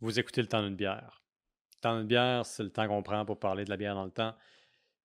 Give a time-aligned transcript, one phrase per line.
[0.00, 1.24] Vous écoutez le temps d'une bière.
[1.76, 4.04] Le temps d'une bière, c'est le temps qu'on prend pour parler de la bière dans
[4.04, 4.36] le temps,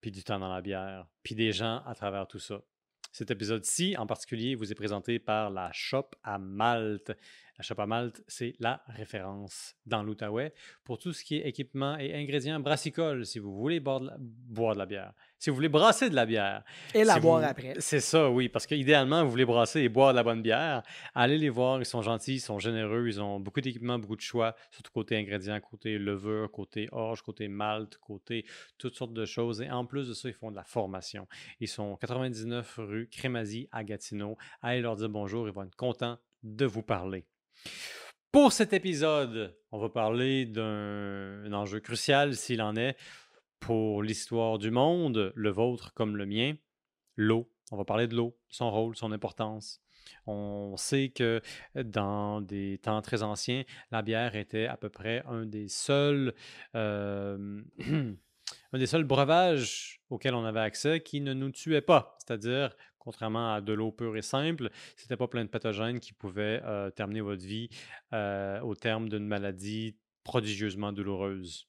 [0.02, 2.62] puis du temps dans la bière, puis des gens à travers tout ça.
[3.12, 7.12] Cet épisode-ci, en particulier, vous est présenté par la Shop à Malte.
[7.58, 11.98] La Shop à Malte, c'est la référence dans l'Outaouais pour tout ce qui est équipement
[11.98, 15.14] et ingrédients brassicoles, si vous voulez boire de la, boire de la bière.
[15.38, 16.64] Si vous voulez brasser de la bière.
[16.96, 17.76] Et la si boire vous- après.
[17.78, 20.82] C'est ça, oui, parce qu'idéalement, vous voulez brasser et boire de la bonne bière.
[21.14, 24.22] Allez les voir, ils sont gentils, ils sont généreux, ils ont beaucoup d'équipements, beaucoup de
[24.22, 28.46] choix, surtout côté ingrédients, côté levure, côté orge, côté malt, côté
[28.80, 29.62] toutes sortes de choses.
[29.62, 31.28] Et en plus de ça, ils font de la formation.
[31.60, 34.38] Ils sont 99 rue Crémazie à Gatineau.
[34.64, 37.26] Allez leur dire bonjour, ils vont être contents de vous parler.
[38.32, 42.98] Pour cet épisode, on va parler d'un un enjeu crucial, s'il en est,
[43.60, 46.56] pour l'histoire du monde, le vôtre comme le mien,
[47.16, 47.50] l'eau.
[47.72, 49.82] On va parler de l'eau, son rôle, son importance.
[50.26, 51.42] On sait que
[51.76, 56.34] dans des temps très anciens, la bière était à peu près un des seuls,
[56.76, 57.62] euh,
[58.74, 62.18] un des seuls breuvages auxquels on avait accès qui ne nous tuait pas.
[62.20, 66.62] C'est-à-dire, contrairement à de l'eau pure et simple, c'était pas plein de pathogènes qui pouvaient
[66.64, 67.70] euh, terminer votre vie
[68.14, 71.68] euh, au terme d'une maladie prodigieusement douloureuse.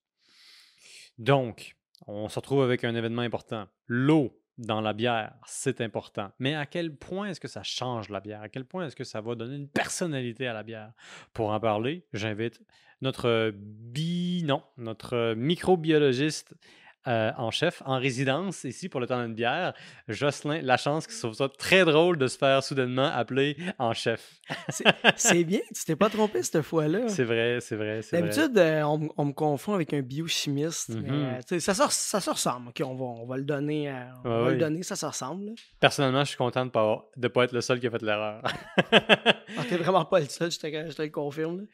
[1.19, 1.77] Donc,
[2.07, 3.67] on se retrouve avec un événement important.
[3.87, 6.31] L'eau dans la bière, c'est important.
[6.39, 8.41] Mais à quel point est-ce que ça change la bière?
[8.41, 10.93] À quel point est-ce que ça va donner une personnalité à la bière?
[11.33, 12.61] Pour en parler, j'invite
[13.01, 14.43] notre bi...
[14.45, 16.55] non, notre microbiologiste
[17.07, 19.75] euh, en chef, en résidence ici pour le temps d'une bière,
[20.09, 24.41] Jocelyn Lachance, qui trouve ça très drôle de se faire soudainement appeler en chef.
[25.17, 27.09] C'est bien, tu t'es pas trompé cette fois-là.
[27.09, 28.01] C'est vrai, c'est vrai.
[28.13, 30.91] D'habitude, euh, on, me confond avec un biochimiste.
[30.91, 31.05] Mhm.
[31.53, 32.71] euh, ça, se, ça se ressemble.
[32.81, 33.91] On va, on va le donner.
[33.91, 33.95] euh,
[34.25, 35.47] on Ouais, va le donner, ça se ressemble.
[35.47, 35.53] là.
[35.81, 38.03] Personnellement, je suis content de ne pas, de pas être le seul qui a fait
[38.03, 38.43] l'erreur.
[38.93, 41.59] Ah, T'es vraiment pas le seul, je te, je te le confirme.
[41.61, 41.65] là.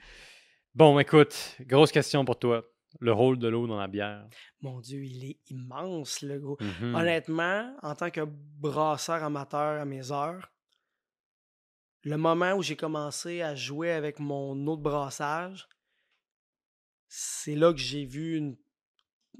[0.75, 2.63] bon, écoute, grosse question pour toi.
[2.99, 4.27] Le rôle de l'eau dans la bière.
[4.63, 6.57] Mon Dieu, il est immense, le gros.
[6.61, 6.95] Mhm.
[6.97, 10.51] Honnêtement, en tant que brasseur amateur à mes heures,
[12.03, 15.69] le moment où j'ai commencé à jouer avec mon de brassage,
[17.09, 18.57] c'est là que j'ai vu une-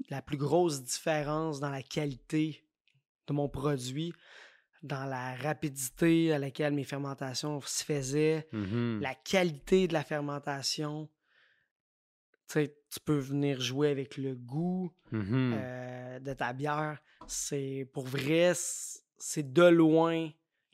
[0.09, 2.63] la plus grosse différence dans la qualité
[3.27, 4.13] de mon produit,
[4.81, 8.99] dans la rapidité à laquelle mes fermentations se faisaient, Mhm.
[9.01, 11.09] la qualité de la fermentation.
[12.51, 15.53] Tu sais, tu peux venir jouer avec le goût Mhm.
[15.55, 16.99] euh, de ta bière.
[17.25, 20.29] C'est pour vrai, c'est de loin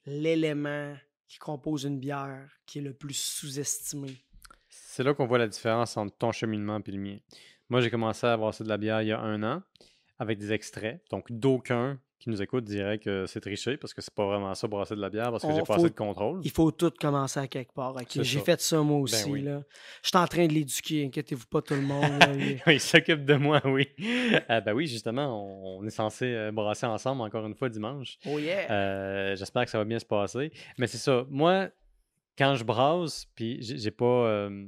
[0.07, 0.95] l'élément
[1.27, 4.15] qui compose une bière qui est le plus sous-estimé.
[4.69, 7.17] C'est là qu'on voit la différence entre ton cheminement et le mien.
[7.69, 9.61] Moi, j'ai commencé à brasser de la bière il y a un an
[10.17, 11.01] avec des extraits.
[11.11, 14.67] Donc, d'aucuns qui nous écoutent dirait que c'est triché parce que c'est pas vraiment ça
[14.67, 16.41] brasser de la bière parce que j'ai pas assez de contrôle.
[16.44, 17.95] Il faut tout commencer à quelque part.
[18.09, 19.25] J'ai fait ça moi aussi.
[19.25, 19.41] Ben oui.
[19.44, 19.61] là.
[20.01, 22.19] Je suis en train de l'éduquer, inquiétez-vous pas tout le monde.
[22.19, 22.73] là.
[22.73, 23.88] Il- s'occupe de moi, oui.
[24.50, 28.17] Euh, ben oui, justement, on, est censé euh, brasser ensemble encore une fois dimanche.
[28.25, 28.72] oh yeah!
[28.72, 30.51] Euh, J'espère que ça va bien se passer.
[30.77, 31.25] Mais c'est ça.
[31.29, 31.69] Moi,
[32.38, 34.66] quand je brasse, puis j'ai pas, euh,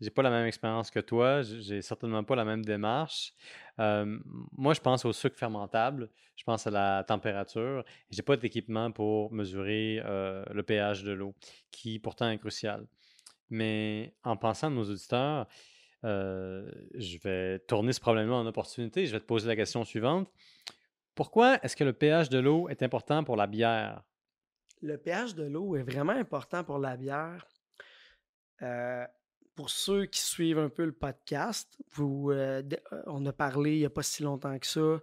[0.00, 3.32] j'ai pas la même expérience que toi, j'ai certainement pas la même démarche.
[3.76, 7.84] Moi, je pense au sucre fermentable, je pense à la température.
[8.10, 11.34] J'ai pas d'équipement pour mesurer le pH de l'eau,
[11.70, 12.86] qui pourtant est crucial.
[13.50, 15.46] Mais en pensant à nos auditeurs,
[16.02, 19.06] je vais tourner ce problème-là en opportunité.
[19.06, 20.30] Je vais te poser la question suivante.
[21.14, 24.02] Pourquoi est-ce que le pH de l'eau est important pour la bière?
[24.82, 27.46] Le pH de l'eau est vraiment important pour la bière.
[29.54, 33.78] Pour ceux qui suivent un peu le podcast, vous, euh, euh, on a parlé il
[33.80, 35.00] n'y a pas si longtemps que ça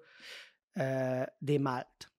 [0.79, 2.11] euh, des maltes.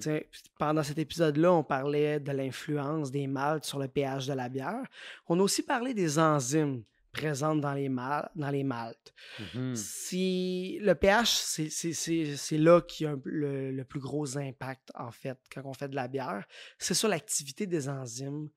[0.00, 4.48] Sais, Pendant cet épisode-là, on parlait de l'influence des maltes sur le pH de la
[4.48, 4.82] bière.
[5.26, 6.82] On a aussi parlé des enzymes
[7.12, 9.12] présentes dans les, mal- dans les maltes.
[9.54, 9.74] Mhm.
[9.76, 15.10] Si le pH, c'est- là qu'il y a un- le, le plus gros impact, en
[15.10, 16.46] fait, quand on fait de la bière.
[16.78, 18.48] C'est sur l'activité des enzymes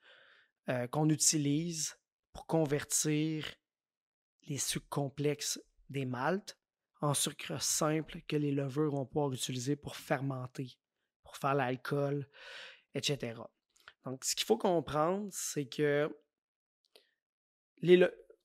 [0.69, 1.95] euh, qu'on utilise
[2.33, 3.45] pour convertir
[4.47, 6.57] les sucres complexes des maltes
[7.01, 10.77] en sucre simple que les levures vont pouvoir utiliser pour fermenter,
[11.23, 12.27] pour faire l'alcool,
[12.95, 13.41] etc.
[14.05, 16.09] Donc, ce qu'il faut comprendre, c'est que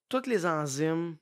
[0.08, 1.16] toutes les enzymes,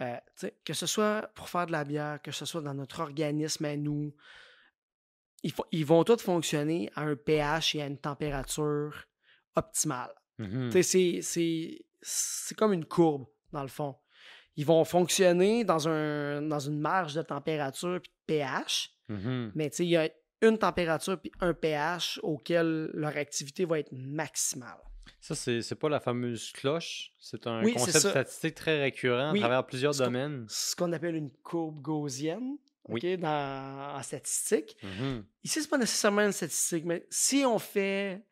[0.00, 0.16] euh,
[0.64, 3.76] que ce soit pour faire de la bière, que ce soit dans notre organisme à
[3.76, 4.14] nous,
[5.42, 9.06] ils, ils vont tous fonctionner à un pH et à une température
[9.56, 10.14] optimale.
[10.42, 10.70] Mhm.
[10.82, 13.94] C'est- c'est c'est comme une courbe, dans le fond.
[14.56, 19.52] Ils vont fonctionner dans, un, dans une marge de température puis de pH, Mhm.
[19.54, 20.10] mais il y a
[20.42, 24.78] une température puis un pH auquel leur activité va être maximale.
[25.20, 27.12] Ça, c'est c'est pas la fameuse cloche.
[27.20, 30.44] C'est un Oui, concept statistique très récurrent à travers plusieurs ce domaines.
[30.48, 32.56] Ce qu'on appelle une courbe gaussienne,
[32.88, 33.00] Oui.
[33.14, 34.76] OK, dans, en statistique.
[34.82, 35.24] Mhm.
[35.44, 38.24] Ici, c'est pas nécessairement une statistique, mais si on fait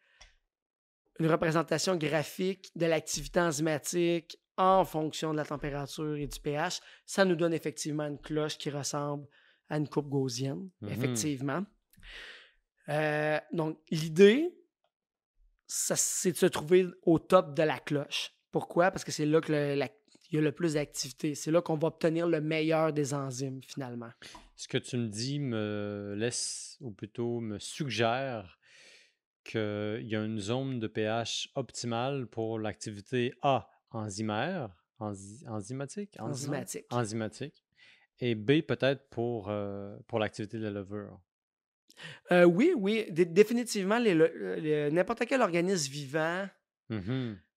[1.20, 7.25] une représentation graphique de l'activité enzymatique en fonction de la température et du pH, ça
[7.25, 9.26] nous donne effectivement une cloche qui ressemble
[9.69, 10.93] à une courbe gaussienne, Mhm.
[10.93, 11.64] effectivement.
[12.88, 14.50] Euh, donc, l'idée,
[15.67, 18.32] c'est de se trouver au top de la cloche.
[18.50, 18.90] Pourquoi?
[18.90, 19.88] Parce que c'est là que le- la-
[20.31, 21.34] il y a le plus d'activité.
[21.34, 24.11] C'est là qu'on va obtenir le meilleur des enzymes, finalement.
[24.56, 28.58] Ce que tu me dis me laisse, ou plutôt me suggère
[29.44, 36.16] qu'il y a une zone de pH optimale pour l'activité A, enzymaire, enzy- enzymatique?
[36.20, 36.87] Enzymatique.
[36.90, 37.64] enzymatique,
[38.19, 41.20] et B, peut-être pour, euh, pour l'activité de la levure?
[42.32, 46.48] Euh, oui, oui, dé- définitivement, les- n'importe quel organisme vivant,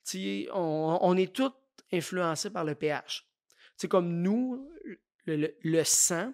[0.04, 1.52] sais, on, on est tous
[1.92, 3.28] influencés par le pH.
[3.78, 4.70] C'est comme nous,
[5.26, 6.34] le, le- le sang,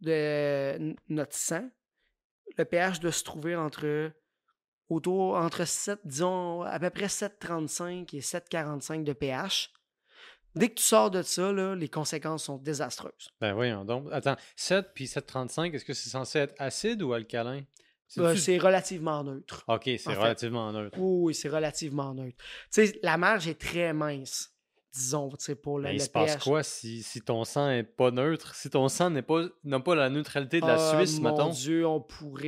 [0.00, 1.70] de notre sang,
[2.58, 4.12] le pH doit se trouver entre
[4.88, 9.70] autour entre 7, disons à peu près 7,35 et 7,45 de pH.
[10.54, 13.30] Dès que tu sors de ça, là, les conséquences sont désastreuses.
[13.40, 14.06] Ben voyons donc.
[14.12, 17.62] Attends, 7 puis 7,35, est-ce que c'est censé être acide ou alcalin?
[18.18, 19.64] Euh, C'est relativement neutre.
[19.66, 20.14] Ok, c'est fait.
[20.14, 20.96] relativement neutre.
[21.00, 22.36] Oui, c'est relativement neutre.
[22.72, 24.53] Tu sais, la marge est très mince,
[24.94, 25.28] disons,
[25.62, 26.44] pour le, Mais Ben, il le se passe pH.
[26.44, 28.54] quoi si, si ton sang n'est pas neutre?
[28.54, 31.50] Si ton sang n'est pas n'a pas la neutralité de la Ah, Suisse, mon mettons?
[31.50, 32.44] Dieu, on pourrait...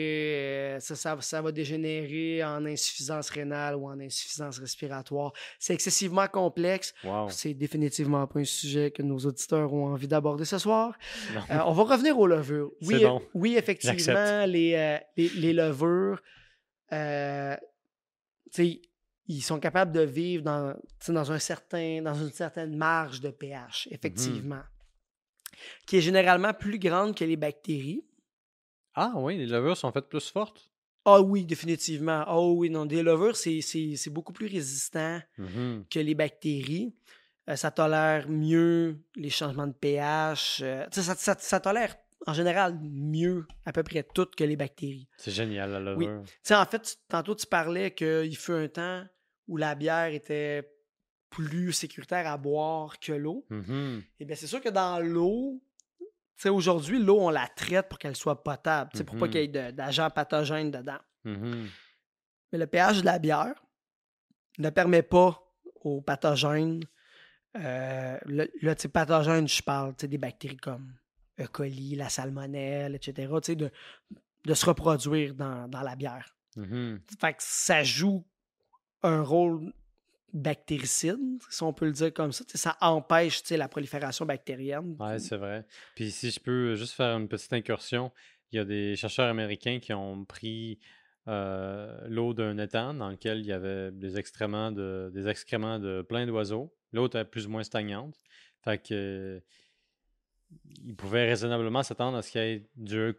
[0.77, 5.33] euh, Ça, ça, ça va dégénérer en insuffisance rénale ou en insuffisance respiratoire.
[5.59, 6.95] C'est excessivement complexe.
[7.05, 7.29] Wow.
[7.31, 10.95] C'est définitivement pas un sujet que nos auditeurs ont envie d'aborder ce soir.
[11.51, 12.71] Euh, on va revenir aux levures.
[12.83, 13.23] Oui, bon.
[13.35, 16.21] oui effectivement, les, euh, les, les levures,
[16.93, 17.57] euh,
[19.29, 20.75] ils sont capables de vivre dans,
[21.09, 23.35] dans, un certain, dans une certaine marge de Mhm.
[23.35, 24.63] pH, effectivement,
[25.87, 28.05] qui est généralement plus grande que les bactéries.
[28.95, 30.71] Ah oui, les levures sont faites plus fortes?
[31.05, 32.25] Ah oui, définitivement.
[32.27, 35.85] Ah oui, non, des levures, c'est- beaucoup plus résistant Mhm.
[35.91, 36.95] que les bactéries.
[37.49, 40.61] Euh, ça tolère mieux les changements de pH.
[40.63, 41.95] euh, ça, ça- ça tolère
[42.27, 45.07] en général mieux à peu près tout que les bactéries.
[45.17, 46.07] C'est génial, la Oui.
[46.07, 46.25] levure.
[46.43, 49.05] Sais, en fait, tantôt tu parlais qu'il fut un temps
[49.49, 50.73] où la bière était
[51.31, 53.45] plus sécuritaire à boire que l'eau.
[53.51, 54.03] Mhm.
[54.21, 55.61] Eh bien, c'est sûr que dans l'eau,
[55.99, 56.07] tu
[56.43, 59.41] sais, aujourd'hui, l'eau, on la traite pour qu'elle soit potable, tu sais, pour pas qu'il
[59.41, 60.99] y ait de- d'agents pathogènes dedans.
[61.25, 61.69] Mhm.
[62.53, 63.55] Mais le pH de la bière
[64.59, 65.43] ne permet pas
[65.83, 66.81] aux pathogènes,
[67.57, 68.51] euh, le-
[68.89, 70.95] pathogènes, je parle tu sais, des bactéries comme
[71.41, 71.47] E.
[71.47, 73.71] coli, la salmonelle, etc., de,
[74.45, 76.35] de se reproduire dans, dans la bière.
[76.57, 77.01] Mhm.
[77.21, 78.25] Fait que ça joue
[79.07, 79.73] un rôle
[80.33, 82.45] bactéricide, si on peut le dire comme ça.
[82.55, 84.97] Ça empêche la prolifération bactérienne.
[84.99, 85.65] Ouais, c'est vrai.
[85.95, 88.13] Puis si je peux juste faire une petite incursion,
[88.53, 90.79] il y a des chercheurs américains qui ont pris
[91.29, 96.03] euh, l'eau d'un étang dans lequel il y avait des excréments de, des excréments de
[96.03, 96.73] plein d'oiseaux.
[96.93, 98.21] L'eau était plus ou moins stagnante.
[98.63, 99.43] Fait que
[100.85, 103.17] ils pouvaient raisonnablement s'attendre à ce qu'il y ait du E.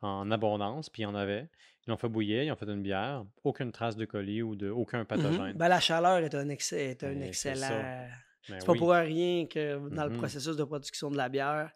[0.00, 1.48] en abondance, puis il y en avait.
[1.86, 4.68] Ils l'ont fait bouillir, ils ont fait une bière, aucune trace de colis ou de
[4.70, 5.06] aucun Mhm.
[5.06, 5.52] pathogène.
[5.56, 7.68] Ben, la chaleur est un, ex- est un c'est excellent.
[7.68, 8.10] Ben
[8.58, 8.78] C'est pas oui.
[8.78, 10.16] pour rien que dans le Mhm.
[10.18, 11.72] processus de production de la bière,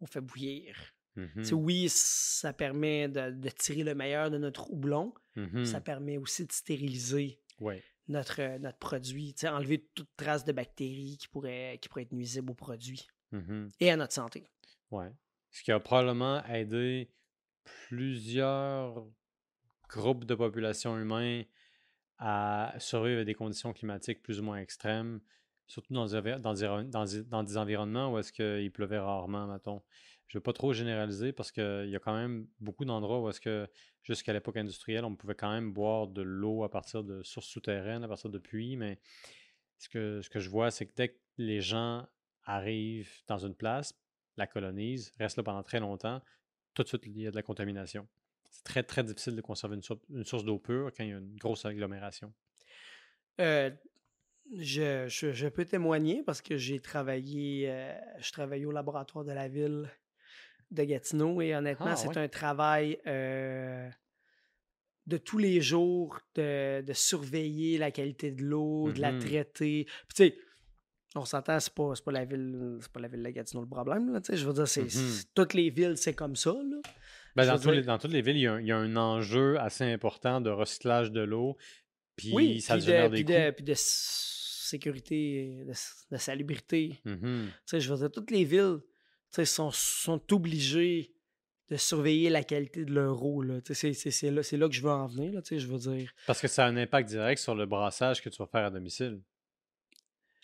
[0.00, 0.76] on fait bouillir.
[1.16, 1.44] Mhm.
[1.44, 5.12] Sais, Oui, ça permet de, de tirer le meilleur de notre houblon.
[5.64, 7.82] Ça permet aussi de stériliser Ouais.
[8.08, 12.54] notre, euh, notre produit, enlever toute trace de bactéries qui pourraient, qui être nuisibles au
[12.54, 13.06] produit
[13.80, 14.48] et à notre santé.
[14.90, 15.10] Ouais.
[15.50, 17.10] Ce qui a probablement aidé
[17.88, 19.06] plusieurs
[19.88, 21.42] groupes de population humains
[22.18, 25.20] à survivre à des conditions climatiques plus ou moins extrêmes,
[25.66, 29.82] surtout dans des, environnements où est-ce qu'il pleuvait rarement, mettons.
[30.26, 33.28] Je ne veux pas trop généraliser parce qu'il y a quand même beaucoup d'endroits où
[33.30, 33.66] est-ce que
[34.02, 38.04] jusqu'à l'époque industrielle, on pouvait quand même boire de l'eau à partir de sources souterraines,
[38.04, 38.98] à partir de puits, mais
[39.78, 42.06] ce que je vois, c'est que dès que les gens
[42.44, 43.94] arrivent dans une place,
[44.36, 46.20] la colonisent, restent là pendant très longtemps,
[46.74, 48.06] tout de suite, il y a de la contamination.
[48.50, 51.12] C'est très, très difficile de conserver une, source- une source d'eau pure quand il y
[51.12, 52.32] a une grosse agglomération.
[53.40, 53.70] Euh,
[54.56, 59.32] je, je- je peux témoigner parce que j'ai travaillé, euh, je travaillais au laboratoire de
[59.32, 59.88] la ville
[60.70, 62.18] de Gatineau et honnêtement, Ah, c'est ouais.
[62.18, 63.88] un travail euh,
[65.06, 69.18] de tous les jours de, de surveiller la qualité de l'eau, de la Mhm.
[69.20, 69.84] traiter.
[69.84, 70.38] Puis tu sais,
[71.14, 74.12] on s'entend, c'est pas, pas la ville, c'est pas la ville de Gatineau le problème.
[74.12, 74.88] Là, je veux dire, c'est, Mhm.
[74.88, 76.52] c'est- toutes les villes, c'est comme ça.
[76.52, 76.76] Là.
[77.36, 78.76] Ben, dans, tous les- dans toutes les villes, il y, a un, il y a
[78.78, 81.56] un enjeu assez important de recyclage de l'eau,
[82.16, 83.40] puis Oui, ça puis génère de, des puis coûts.
[83.40, 83.74] de, puis de
[84.68, 85.64] sécurité,
[86.10, 87.00] de, salubrité.
[87.04, 87.20] Tu
[87.66, 88.78] sais, je veux dire, toutes les villes
[89.44, 91.12] sont, sont obligées
[91.70, 93.44] de surveiller la qualité de leur eau.
[93.64, 93.90] C'est
[94.30, 95.32] là, là que je veux en venir.
[95.34, 96.10] Là, je veux dire.
[96.26, 98.70] Parce que ça a un impact direct sur le brassage que tu vas faire à
[98.70, 99.20] domicile.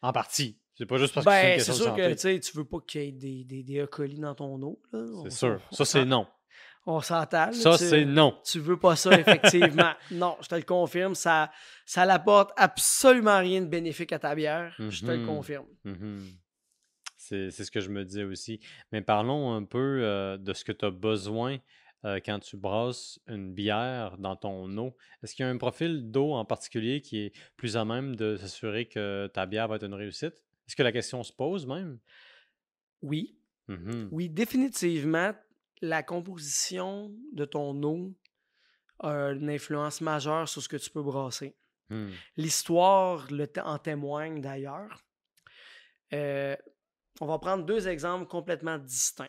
[0.02, 0.58] En partie.
[0.76, 2.40] C'est pas juste parce que c'est Ben, c'est de sûr que santé.
[2.40, 3.88] tu veux pas qu'il y ait des, des, des E.
[4.18, 4.82] dans ton eau.
[5.24, 5.60] C'est sûr.
[5.70, 6.26] Ça, c'est non.
[6.86, 7.50] On s'entend.
[7.52, 8.38] Ça, c'est non.
[8.44, 9.92] Tu veux pas ça, effectivement.
[10.10, 11.14] non, je te le confirme.
[11.14, 11.50] Ça,
[11.86, 14.74] ça n'apporte absolument rien de bénéfique à ta bière.
[14.78, 15.26] Je te le Mhm.
[15.26, 15.66] confirme.
[15.84, 16.26] Mhm.
[17.16, 18.60] C'est c'est ce que je me disais aussi.
[18.92, 21.56] Mais parlons un peu euh, de ce que tu as besoin
[22.04, 24.94] euh, quand tu brasses une bière dans ton eau.
[25.22, 28.36] Est-ce qu'il y a un profil d'eau en particulier qui est plus à même de
[28.36, 30.34] s'assurer que ta bière va être une réussite?
[30.68, 31.98] Est-ce que la question se pose même?
[33.00, 33.36] Oui,
[33.68, 34.08] Mhm.
[34.12, 35.32] oui, définitivement,
[35.84, 38.14] la composition de ton eau
[39.00, 41.56] a une influence majeure sur ce que tu peux brasser.
[41.90, 42.12] Mhm.
[42.36, 43.28] L'histoire
[43.64, 45.04] en témoigne d'ailleurs.
[46.12, 46.56] Euh,
[47.20, 49.28] on va prendre deux exemples complètement distincts.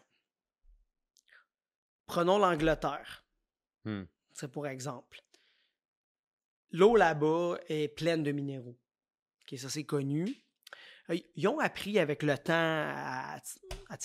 [2.05, 3.25] Prenons l'Angleterre.
[3.83, 4.03] Hmm.
[4.33, 5.21] C'est pour exemple.
[6.71, 8.77] L'eau là-bas est pleine de minéraux.
[9.55, 10.44] Ça, c'est connu.
[11.09, 13.39] Ils ont appris avec le temps à,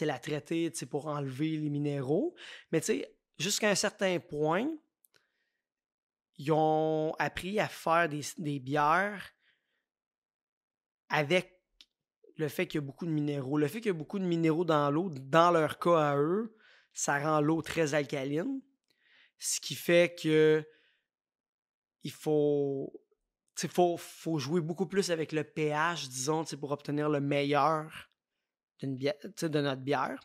[0.01, 2.35] la traiter pour enlever les minéraux.
[2.73, 2.81] Mais
[3.39, 4.69] jusqu'à un certain point,
[6.37, 9.33] ils ont appris à faire des, des bières
[11.09, 11.61] avec
[12.37, 13.59] le fait qu'il y a beaucoup de minéraux.
[13.59, 16.57] Le fait qu'il y a beaucoup de minéraux dans l'eau, dans leur cas à eux,
[16.93, 18.61] ça rend l'eau très alcaline.
[19.39, 20.65] Ce qui fait que
[22.03, 22.93] il faut,
[23.61, 28.11] sais, faut, faut jouer beaucoup plus avec le pH, disons, pour obtenir le meilleur
[28.83, 30.19] bière, de notre bière.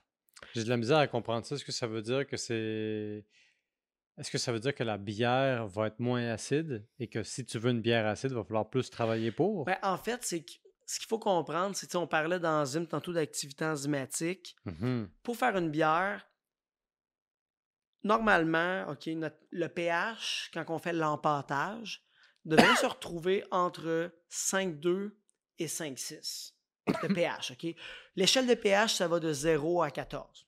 [0.54, 1.56] J'ai de la misère à comprendre ça.
[1.56, 3.26] Est-ce que ça veut dire que c'est.
[4.18, 7.46] Est-ce que ça veut dire que la bière va être moins acide et que si
[7.46, 9.66] tu veux une bière acide, il va falloir plus travailler pour?
[9.66, 10.54] Ben, en fait, c'est que
[10.86, 14.56] ce qu'il faut comprendre, c'est qu'on parlait d'enzymes tantôt d'activité enzymatique.
[14.66, 15.10] Mhm.
[15.22, 16.26] Pour faire une bière,
[18.04, 22.05] normalement, OK, notre- le pH, quand on fait l'empâtage,
[22.46, 25.12] devrait se retrouver entre 5,2
[25.60, 26.54] et 5,6
[27.08, 27.54] de pH.
[28.16, 30.46] L'échelle de pH, ça va de 0 à 14.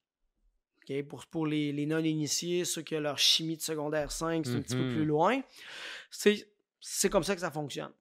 [0.81, 1.03] OK?
[1.03, 4.61] Pour, pour les, les non-initiés, ceux qui ont leur chimie de secondaire 5, c'est un
[4.61, 5.41] petit peu plus loin.
[6.09, 7.91] C'est comme ça que ça fonctionne.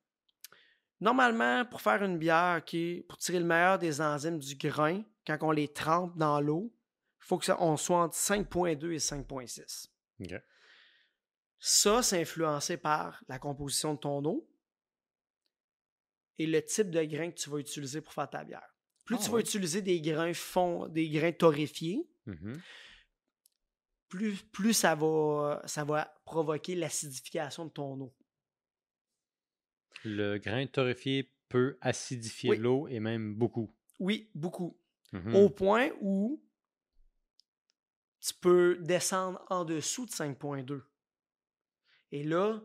[1.01, 2.63] Normalement, pour faire une bière,
[3.09, 6.73] pour tirer le meilleur des enzymes du grain, quand on les trempe dans l'eau,
[7.21, 9.89] il faut qu'on soit entre 5.2 et 5.6.
[10.21, 10.41] OK.
[11.59, 14.49] Ça, c'est influencé par la composition de ton eau
[16.39, 18.77] et le type de grain que tu vas utiliser pour faire ta bière.
[19.05, 22.61] Plus Ah tu vas utiliser des grains fond, des grains torréfiés, Mhm.
[24.09, 28.15] plus, plus ça, va, ça va provoquer l'acidification de ton eau.
[30.05, 32.59] Le grain torréfié peut acidifier Oui.
[32.59, 33.73] l'eau et même beaucoup.
[33.99, 34.79] Oui, beaucoup.
[35.13, 35.35] Mhm.
[35.37, 36.43] Au point où
[38.21, 40.83] tu peux descendre en dessous de 5.2.
[42.13, 42.61] Et là,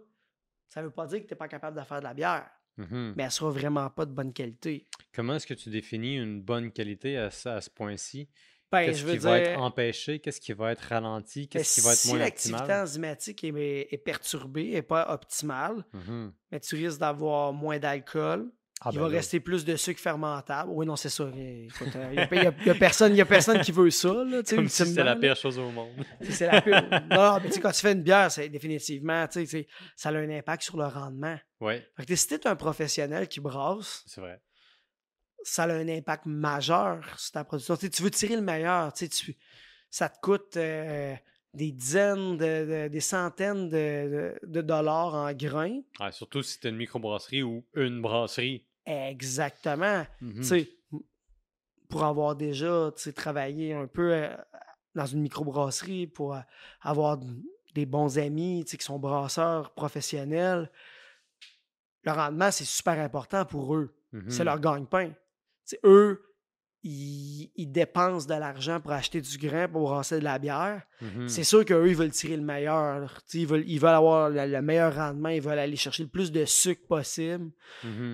[0.69, 2.49] ça ne veut pas dire que tu n'es pas capable de faire de la bière,
[2.77, 3.13] Mhm.
[3.17, 4.87] mais elle sera vraiment pas de bonne qualité.
[5.13, 8.29] Comment est-ce que tu définis une bonne qualité à, ça- à ce point-ci?
[8.71, 10.19] Ben, Qu'est-ce qui va être empêché?
[10.19, 11.41] Qu'est-ce qui va être ralenti?
[11.41, 12.83] ben, Qu'est-ce qui va être si moins l'activité optimal?
[12.83, 16.31] enzymatique est, est perturbée, n'est pas optimale, Mhm.
[16.51, 18.49] mais tu risques d'avoir moins d'alcool.
[18.83, 19.17] Ah, il ben va là.
[19.17, 20.71] réster plus de sucre fermentable.
[20.73, 21.29] Oui, non, c'est ça.
[21.35, 21.69] Il
[22.11, 24.11] n'y a, personne, y a personne qui veut ça.
[24.11, 25.91] Là, tu sais, Comme si c'était la pire chose au monde.
[26.29, 26.81] C'est la pire.
[27.11, 30.09] Non, mais tu sais, quand tu fais une bière, c'est définitivement, tu sais, c'est- ça
[30.09, 31.37] a un impact sur le rendement.
[31.59, 34.41] Oui, Fait que si tu es un professionnel qui brasse, c'est vrai.
[35.43, 37.77] ça a un impact majeur sur ta production.
[37.77, 39.07] Tu veux tirer le meilleur, tu
[39.91, 41.13] ça te coûte euh,
[41.53, 45.81] des dizaines, de, de- des centaines de, de- de dollars en grains.
[45.99, 48.65] Ouais, surtout si tu une microbrasserie ou une brasserie.
[48.85, 50.05] Exactement.
[50.21, 50.43] Mhm.
[50.43, 50.69] Sais,
[51.89, 54.35] pour avoir déjà travaillé un peu euh,
[54.95, 56.39] dans une microbrasserie, pour euh,
[56.81, 57.19] avoir
[57.73, 60.69] des bons amis qui sont brasseurs professionnels,
[62.03, 63.93] le rendement, c'est super important pour eux.
[64.27, 64.45] C'est Mhm.
[64.45, 65.11] leur gagne-pain.
[65.85, 66.30] Eux,
[66.83, 70.81] ils, ils dépensent de l'argent pour acheter du grain pour brasser de la bière.
[71.01, 71.27] Mhm.
[71.27, 73.21] C'est sûr qu'eux, ils veulent tirer le meilleur.
[73.33, 75.29] Ils veulent, ils veulent avoir le, le meilleur rendement.
[75.29, 77.51] Ils veulent aller chercher le plus de sucre possible.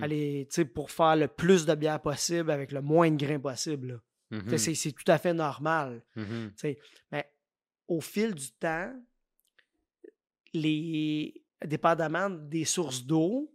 [0.01, 4.01] Aller, sais, pour faire le plus de bière possible avec le moins de grains possible.
[4.31, 4.57] Mhm.
[4.57, 6.03] C'est tout à fait normal.
[7.11, 7.31] Mais
[7.87, 8.93] au fil du temps,
[10.53, 13.53] les, dépendamment des sources d'eau,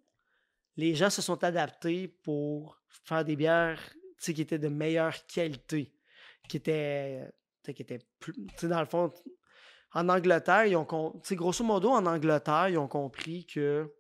[0.77, 3.81] les gens se sont adaptés pour faire des bières
[4.31, 5.93] qui étaient de meilleure qualité,
[6.49, 9.13] qui sais, qui étaient plus, tu sais, dans le fond,
[9.95, 13.93] en Angleterre, ils ont, com- tu sais, grosso modo, en Angleterre, ils ont compris que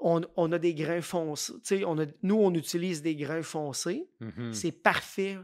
[0.00, 1.52] on, on a des grains foncés.
[1.54, 4.08] Tu sais, on a, nous, on utilise des grains foncés.
[4.20, 4.52] Mhm.
[4.52, 5.38] C'est parfait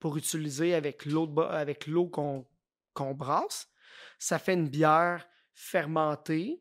[0.00, 2.46] pour utiliser avec l'eau avec l'eau qu'on
[2.92, 3.68] qu'on brasse.
[4.18, 6.60] Ça fait une bière fermentée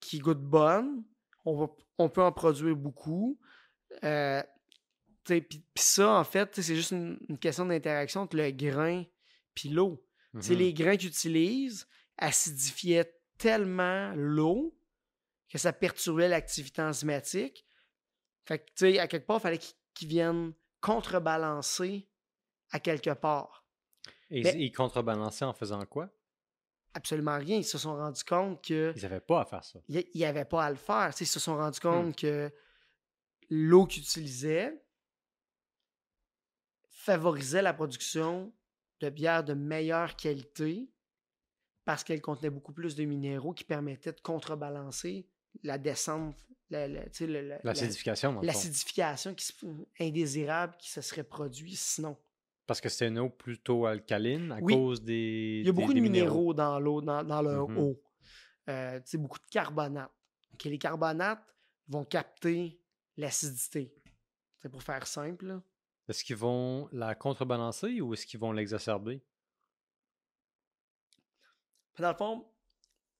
[0.00, 1.04] qui goûte bonne.
[1.44, 1.66] On, va,
[1.98, 3.38] on peut en produire beaucoup.
[4.04, 4.42] Euh,
[5.24, 9.04] puis ça, en fait, c'est juste une, une question d'interaction entre le grain
[9.54, 10.04] puis l'eau.
[10.34, 10.58] Tu sais, Mhm.
[10.58, 11.86] Les grains qu'ils utilisent
[12.18, 14.76] acidifiaient tellement l'eau
[15.48, 17.66] que ça perturbait l'activité enzymatique.
[18.46, 19.60] Fait que, tu sais, à quelque part, il fallait
[19.94, 22.08] qu'ils viennent contrebalancer
[22.70, 23.64] à quelque part.
[24.30, 26.08] Et ils- mais- ils contrebalançaient en faisant quoi?
[26.94, 27.58] Absolument rien.
[27.58, 29.80] Ils se sont rendus compte que Ils n'avaient pas à faire ça.
[29.88, 31.10] il n'y avait pas à le faire.
[31.20, 31.60] Ils se sont Hmm.
[31.60, 32.50] rendus compte que
[33.50, 34.82] l'eau qu'ils utilisaient
[37.02, 38.52] favorisait la production
[39.00, 40.88] de bières de meilleure qualité
[41.84, 45.26] parce qu'elle contenait beaucoup plus de minéraux qui permettaient de contrebalancer
[45.64, 46.36] la descente,
[46.70, 46.86] la-
[47.64, 48.40] L'acidification,
[50.00, 52.16] indésirable qui se serait produite sinon.
[52.66, 54.72] Parce que c'était une eau plutôt alcaline à Oui.
[54.72, 55.58] cause des.
[55.62, 57.78] Il y a beaucoup des de minéraux dans l'eau, dans, dans leur Mhm.
[57.78, 58.00] eau.
[58.70, 60.12] Euh, beaucoup de carbonate.
[60.54, 61.44] Ok, les carbonates
[61.88, 62.80] vont capter
[63.16, 63.92] l'acidité.
[64.60, 65.46] C'est pour faire simple.
[65.46, 65.62] là.
[66.08, 69.22] Est-ce qu'ils vont la contrebalancer ou est-ce qu'ils vont l'exacerber?
[71.98, 72.46] Dans le fond,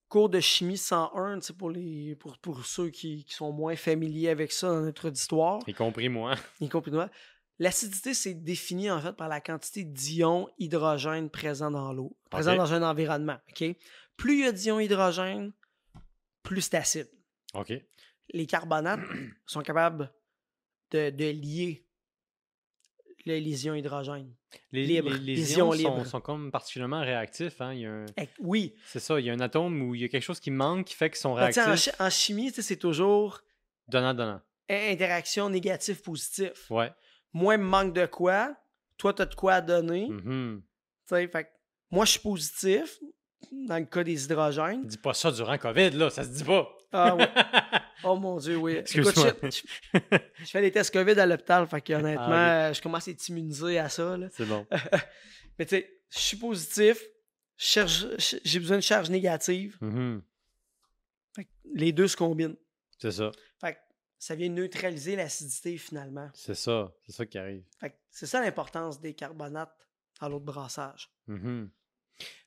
[0.08, 3.76] cours de chimie 101, tu sais, pour, les, pour, pour ceux qui, qui sont moins
[3.76, 6.34] familiers avec ça dans notre auditoire, Y compris moi.
[6.60, 7.08] y compris moi,
[7.58, 12.72] l'acidité, c'est défini en fait par la quantité d'ions hydrogène présents dans l'eau, présents dans
[12.72, 13.38] un environnement.
[14.16, 15.52] Plus il y a d'ions hydrogène,
[16.42, 17.10] plus c'est acide.
[17.54, 17.72] OK.
[18.32, 19.00] les carbonates
[19.46, 20.10] sont capables
[20.90, 21.86] de, de lier
[23.26, 24.32] le- les ions hydrogène.
[24.72, 25.10] Les, Libre.
[25.10, 26.06] les- les Les ions ions sont, libres.
[26.06, 27.60] sont comme particulièrement réactifs.
[27.60, 27.72] Hein?
[27.74, 30.00] Il y a un- Eh, Oui, C'est ça, il y a un atome où il
[30.02, 31.94] y a quelque chose qui manque qui fait qu'ils sont Ben, en, réactifs.
[32.00, 33.40] en chimie, c'est toujours
[33.88, 34.40] Donnant-donnant.
[34.68, 36.70] in- interaction négatif-positif.
[36.70, 36.92] Ouais.
[37.32, 38.54] Moi, il me manque de quoi,
[38.98, 40.08] toi, tu as de quoi à donner.
[40.08, 40.62] Tu
[41.06, 41.48] sais, fait que
[41.90, 42.98] moi, je suis positif
[43.50, 44.86] dans le cas des hydrogènes.
[44.86, 46.68] Dis pas ça durant COVID, là, ça se dit pas.
[46.92, 47.28] Ah ouais.
[48.04, 48.72] Oh mon Dieu, oui.
[48.72, 49.32] Écoute, Excuse-moi.
[49.44, 53.06] je, je- je fais des tests COVID à l'hôpital, fait que honnêtement, Ah, je commence
[53.06, 54.16] à être immunisé à ça.
[54.32, 54.66] C'est bon.
[55.58, 57.00] Mais tu sais, je suis positif,
[57.56, 59.76] j'ai besoin de charge négative.
[59.80, 60.20] Mhm.
[61.36, 62.56] Fait que les deux se combinent.
[62.98, 63.30] C'est ça.
[63.60, 63.78] Fait que
[64.18, 66.28] ça vient neutraliser l'acidité finalement.
[66.34, 66.92] C'est ça.
[67.06, 67.62] C'est ça qui arrive.
[67.78, 69.76] Fait que c'est ça l'importance des carbonates
[70.20, 71.08] dans l'eau de brassage.
[71.28, 71.70] Mhm.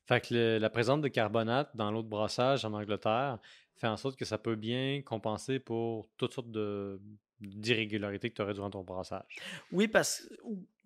[0.06, 3.40] Fait que le- la présence de carbonate dans l'eau de brassage en Angleterre
[3.78, 7.00] fait en sorte que ça peut bien compenser pour toutes sortes de
[7.42, 9.36] d'irrégularités que tu aurais durant ton brassage.
[9.72, 10.28] Oui, parce,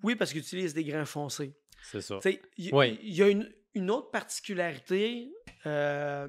[0.02, 1.56] oui, parce qu'ils utilisent des grains foncés.
[1.84, 2.20] C'est ça.
[2.58, 2.98] Il Oui.
[3.04, 5.32] y a une, une autre particularité.
[5.68, 6.28] euh,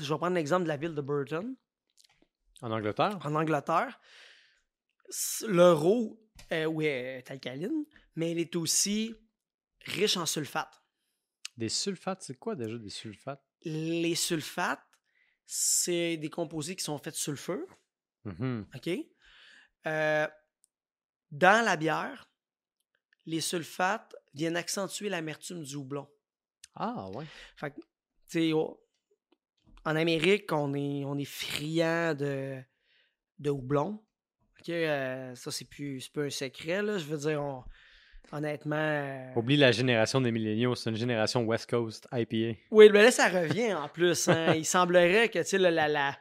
[0.00, 1.54] je vais prendre l'exemple de la ville de Burton,
[2.60, 3.18] En Angleterre?
[3.24, 4.00] en Angleterre.
[5.46, 6.20] Leur eau,
[6.52, 7.84] euh, oui, est alcaline,
[8.16, 9.14] mais elle est aussi
[9.82, 10.82] riche en sulfate.
[11.56, 13.44] Des sulfates, c'est quoi déjà des sulfates?
[13.64, 14.82] Les sulfates,
[15.46, 17.66] c'est des composés qui sont faits de sulfure.
[18.24, 18.66] Mhm.
[18.74, 18.90] OK?
[19.86, 20.28] Euh,
[21.30, 22.30] dans la bière,
[23.26, 26.08] les sulfates viennent accentuer l'amertume du houblon.
[26.74, 27.26] Ah, ouais.
[27.56, 27.86] Fait que, tu
[28.28, 28.82] sais, au-
[29.84, 32.62] en Amérique, on est, on est friand de,
[33.38, 34.04] de houblon.
[34.60, 34.68] OK?
[34.68, 36.98] euh, ça, c'est plus, c'est plus un secret, là.
[36.98, 37.64] Je veux dire, on-
[38.30, 38.76] honnêtement.
[38.76, 42.58] euh, Oublie la génération des milléniaux, c'est une génération West Coast IPA.
[42.70, 44.28] Oui, mais là, ça revient en plus.
[44.28, 44.54] hein.
[44.54, 46.16] Il semblerait que, tu sais, la, la, la,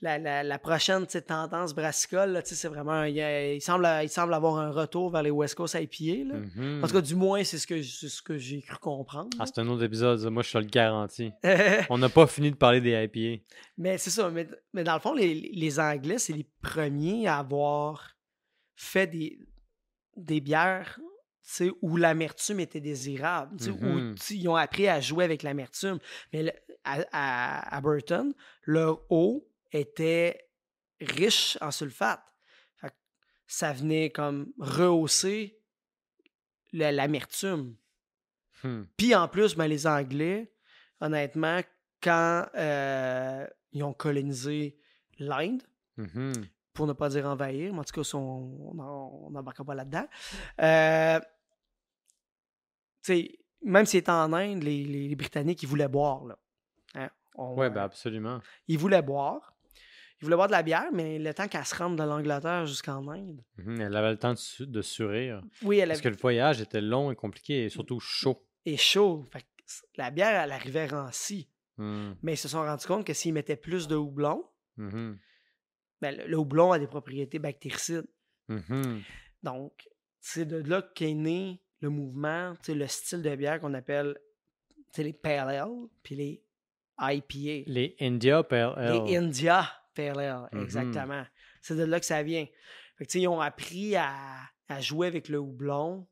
[0.00, 3.04] la, la- la prochaine tendance brassicole, là, c'est vraiment.
[3.04, 6.32] Il, semble, il semble avoir un retour vers les West Coast IPA.
[6.34, 6.40] Là.
[6.56, 6.82] Mhm.
[6.82, 9.30] En tout cas, du moins, c'est ce que, c'est ce que j'ai cru comprendre.
[9.38, 10.28] Ah, c'est un autre épisode, ça.
[10.30, 11.30] moi je te le garantis.
[11.90, 13.42] On n'a pas fini de parler des IPA.
[13.78, 14.28] mais c'est ça.
[14.30, 18.16] Mais, mais dans le fond, les, les Anglais, c'est les premiers à avoir
[18.74, 19.38] fait des,
[20.16, 20.98] des bières
[21.82, 24.16] où l'amertume était désirable, où Mhm.
[24.18, 25.98] sais, ils ont appris à jouer avec l'amertume.
[26.32, 26.52] Mais le-
[26.84, 28.32] à, à, à Burton,
[28.64, 30.48] leur eau était
[31.00, 32.22] riche en sulfate.
[32.76, 32.94] Fait que
[33.46, 35.58] ça venait comme rehausser
[36.72, 37.76] l'amertume.
[38.62, 38.84] Hmm.
[38.96, 40.52] Puis en plus, ben, les Anglais,
[41.00, 41.60] honnêtement,
[42.02, 44.78] quand euh, ils ont colonisé
[45.18, 45.62] l'Inde,
[45.96, 46.32] Mhm.
[46.72, 50.06] Pour ne pas dire envahir, mais en tout cas, on n'embarquera pas là-dedans.
[50.60, 51.20] Euh,
[53.64, 56.24] même si c'était en Inde, les, Britanniques, ils voulaient boire.
[56.24, 56.38] Là.
[56.94, 58.40] Hein, on- Ouais, ben absolument.
[58.68, 59.54] Ils voulaient boire.
[60.20, 63.06] Ils voulaient boire de la bière, mais le temps qu'elle se rende de l'Angleterre jusqu'en
[63.08, 63.42] Inde.
[63.58, 63.80] Mhm.
[63.80, 65.42] Elle avait le temps de, su- de surir.
[65.62, 68.46] Oui, elle Parce avait- que le voyage était long et compliqué et surtout chaud.
[68.64, 69.24] est chaud.
[69.32, 69.46] Fait que
[69.96, 71.48] la bière, elle arrivait rancie.
[71.78, 72.12] Hmm.
[72.22, 74.44] Mais ils se sont rendus compte que s'ils mettaient plus de houblon,
[74.76, 75.18] Mhm.
[76.02, 78.06] Ben, le, le houblon a des propriétés bactéricides.
[78.48, 79.02] Mhm.
[79.42, 79.88] Donc,
[80.20, 84.16] c'est de là qu'est né le mouvement, le style de bière qu'on appelle
[84.98, 85.68] les Pale Ale
[86.02, 86.44] puis les
[87.00, 87.64] IPA.
[87.70, 89.04] Les India Pale Ale.
[89.06, 90.62] Les India Pale Ale, Mhm.
[90.62, 91.24] exactement.
[91.62, 92.46] C'est de là que ça vient.
[92.98, 94.12] Fait que, ils ont appris à,
[94.68, 96.06] à jouer avec le houblon.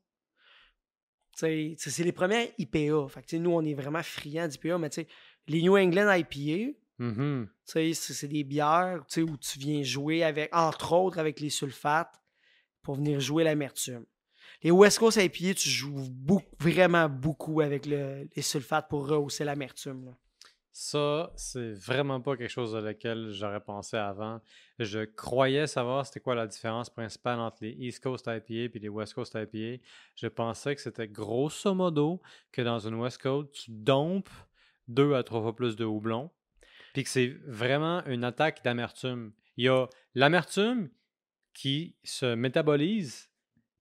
[1.33, 3.07] C'est les premiers IPA.
[3.09, 4.89] Fait que, nous, on est vraiment friands d'IPA, mais
[5.47, 7.47] les New England IPA, Mhm.
[7.65, 12.21] tu sais, c'est des bières où tu viens jouer avec, entre autres, avec les sulfates
[12.83, 14.05] pour venir jouer l'amertume.
[14.61, 19.43] Les West Coast IPA, tu joues beaucoup, vraiment beaucoup avec le- les sulfates pour rehausser
[19.43, 20.15] l'amertume.
[20.73, 24.39] Ça, c'est vraiment pas quelque chose à laquelle j'aurais pensé avant.
[24.79, 28.89] Je croyais savoir c'était quoi la différence principale entre les East Coast IPA et les
[28.89, 29.83] West Coast IPA.
[30.15, 34.29] Je pensais que c'était grosso modo que dans une West Coast, tu dompes
[34.87, 36.31] deux à trois fois plus de houblon,
[36.93, 39.31] puis que c'est vraiment une attaque d'amertume.
[39.57, 40.89] Il y a l'amertume
[41.53, 43.29] qui se métabolise,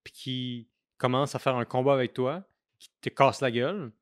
[0.05, 0.69] puis qui
[0.99, 2.45] commence à faire un combat avec toi,
[2.79, 3.93] qui te casse la gueule,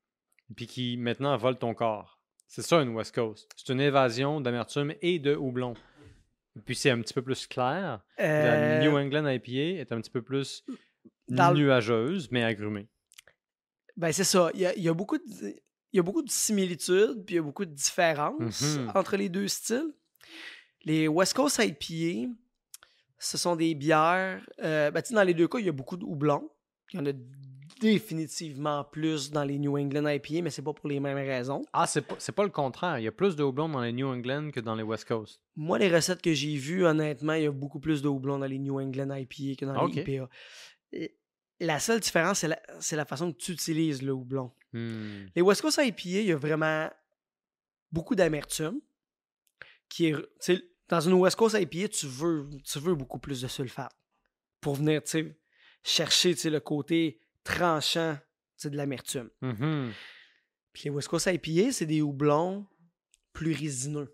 [0.57, 2.21] puis qui maintenant vole ton corps.
[2.47, 3.51] C'est ça une West Coast.
[3.57, 5.75] C'est une évasion d'amertume et de houblon.
[6.64, 8.01] Puis c'est un petit peu plus clair.
[8.18, 10.64] La Euh, New England IPA est un petit peu plus
[11.29, 12.88] Dans nuageuse, mais agrumée.
[13.97, 14.51] Ben, c'est ça.
[14.55, 15.25] Il y a, il y a beaucoup de,
[15.92, 18.92] il y a beaucoup de similitudes, puis il y a beaucoup de différences Mhm.
[18.94, 19.92] entre les deux styles.
[20.85, 22.31] Les West Coast IPA,
[23.18, 24.44] ce sont des bières.
[24.62, 26.51] euh, ben, dans les deux cas, il y a beaucoup de houblon.
[26.92, 27.12] Il y en a
[27.81, 31.62] définitivement plus dans les New England IPA, mais c'est pas pour les mêmes raisons.
[31.72, 32.98] Ah, c'est pas, pas le contraire.
[32.98, 35.40] Il y a plus de houblon dans les New England que dans les West Coast.
[35.57, 38.46] Moi, les recettes que j'ai vues, honnêtement, il y a beaucoup plus de houblon dans
[38.46, 40.29] les New England IPA que dans les IPA.
[41.61, 44.53] La seule différence, c'est la, c'est la façon que tu utilises le houblon.
[44.73, 45.27] Hmm.
[45.35, 46.91] Les West Coast IPA, il y a vraiment
[47.91, 48.81] beaucoup d'amertume.
[49.89, 50.15] Qui est,
[50.89, 53.97] dans une West Coast IPA, tu veux, tu veux beaucoup plus de sulfate
[54.61, 55.01] pour venir
[55.83, 58.19] chercher le côté tranchant
[58.65, 59.31] de l'amertume.
[59.41, 59.93] Mhm.
[60.75, 62.67] Puis les West Coast IPA, c'est des houblons
[63.33, 64.13] plus résineux.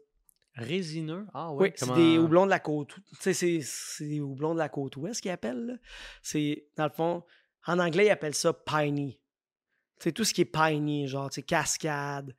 [0.55, 1.27] Résineux?
[1.35, 1.73] Ah Oui, ouais.
[1.75, 2.95] c'est comment- des houblons de la côte.
[3.19, 5.81] C'est, c'est des houblons de la côte ouest qu'ils appellent.
[6.23, 7.25] C'est, dans le fond,
[7.67, 9.19] en anglais, ils appellent ça piney.
[9.98, 12.35] C'est tout ce qui est piney, genre, tu sais, cascade,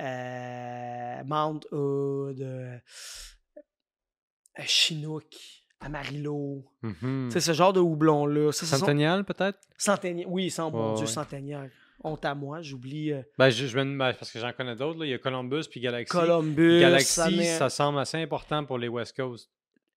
[0.00, 2.78] euh, Mount Hood, euh,
[4.58, 5.26] euh, Chinook,
[5.80, 6.64] Amarillo.
[6.82, 7.28] Mhm.
[7.30, 8.52] C'est ce genre de houblon-là.
[8.52, 9.58] Sont- Centennial, peut-être?
[9.76, 10.26] Centennial.
[10.28, 11.10] Oui, sans bon Ouais, Dieu, ouais.
[11.12, 11.70] Centennial.
[12.04, 15.04] Honte à moi, j'oublie euh, Ben, je, je me- ben, parce que j'en connais d'autres.
[15.04, 16.10] Il y a Columbus puis Galaxy.
[16.10, 16.80] Columbus.
[16.80, 19.50] Galaxy, ça met- ça semble assez important pour les West Coast.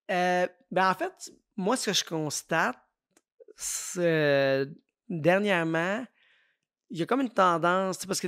[0.07, 2.77] Ben en fait, moi, ce que je constate,
[3.55, 4.67] c'est
[5.09, 6.05] dernièrement,
[6.89, 8.27] il y a comme une tendance, parce que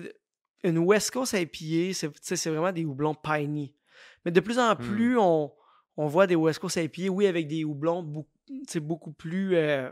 [0.63, 3.73] une West Coast IPA, c'est vraiment des houblons piney.
[4.25, 4.77] Mais de plus en Hmm.
[4.77, 5.53] plus, on,
[5.97, 8.29] on voit des West Coast IPA, oui, avec des houblons beaucoup,
[8.81, 9.89] beaucoup plus euh,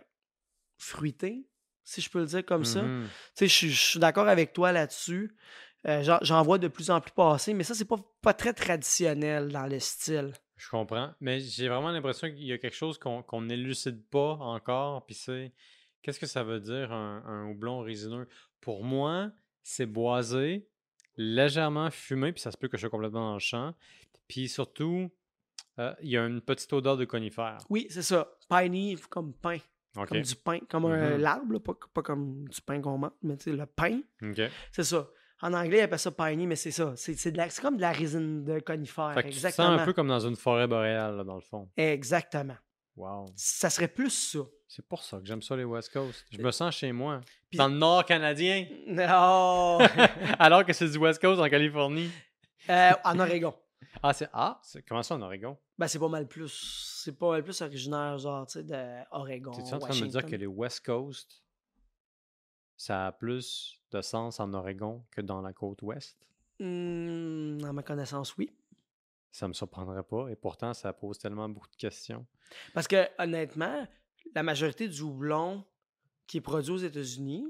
[0.77, 1.47] fruités,
[1.83, 2.81] si je peux le dire comme ça.
[3.33, 5.35] Sais, je suis- d'accord avec toi là-dessus.
[5.87, 9.49] Euh, j'en- vois de plus en plus passer, mais ça, c'est pas, pas très traditionnel
[9.49, 10.33] dans le style.
[10.57, 11.11] Je comprends.
[11.21, 15.05] Mais j'ai vraiment l'impression qu'il y a quelque chose qu'on qu'on n'élucide pas encore.
[15.05, 15.51] Puis c'est
[16.01, 18.27] qu'est-ce que ça veut dire un, un houblon résineux?
[18.65, 19.29] Pour moi,
[19.61, 20.67] c'est boisé,
[21.17, 23.75] légèrement fumé, puis ça se peut que je sois complètement dans le champ.
[24.27, 25.11] Puis surtout,
[25.77, 27.59] euh, il y a une petite odeur de conifère.
[27.69, 28.27] Oui, c'est ça.
[28.49, 29.57] Piney, comme pain.
[29.93, 30.59] Comme du pain.
[30.67, 31.17] Comme un Mhm.
[31.21, 34.01] l'arbre, là, pas, pas comme du pain qu'on mange, mais tu sais, le pain,
[34.71, 35.07] c'est ça.
[35.41, 36.93] En anglais, ils appellent ça piney, mais c'est ça.
[36.95, 39.13] C'est comme de la résine de conifère.
[39.13, 39.69] Fait que tu te sens exactement.
[39.79, 41.69] un peu comme dans une forêt boréale, là, dans le fond.
[41.77, 42.55] Exactement.
[42.95, 43.25] Wow.
[43.35, 44.39] Ça serait plus ça.
[44.67, 46.25] C'est pour ça que j'aime ça, les West Coast.
[46.31, 47.21] Je me sens chez moi.
[47.49, 48.67] Puis- Dans le nord canadien?
[48.87, 49.79] Non!
[50.39, 52.09] Alors que c'est du West Coast en Californie.
[52.69, 53.53] Euh, en Oregon.
[54.01, 55.57] Ah, c'est ah, comment ça en Oregon?
[55.77, 57.01] Ben, c'est pas mal plus.
[57.03, 59.51] C'est pas mal plus originaire, genre, tu sais, d'Oregon.
[59.51, 61.43] T'es-tu en train de me dire que les West Coast,
[62.77, 66.17] ça a plus de sens en Oregon que dans la côte ouest?
[66.59, 68.49] Hmm, à ma connaissance, oui.
[69.35, 70.29] Ça me surprendrait pas.
[70.29, 72.25] Et pourtant, ça pose tellement beaucoup de questions.
[72.73, 73.85] Parce que, honnêtement,
[74.33, 75.65] la majorité du houblon
[76.25, 77.45] qui est produit aux États-Unis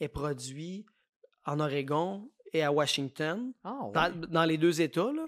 [0.00, 0.84] est produit
[1.46, 5.24] en Oregon et à Washington, Ah, dans, dans les deux États, là,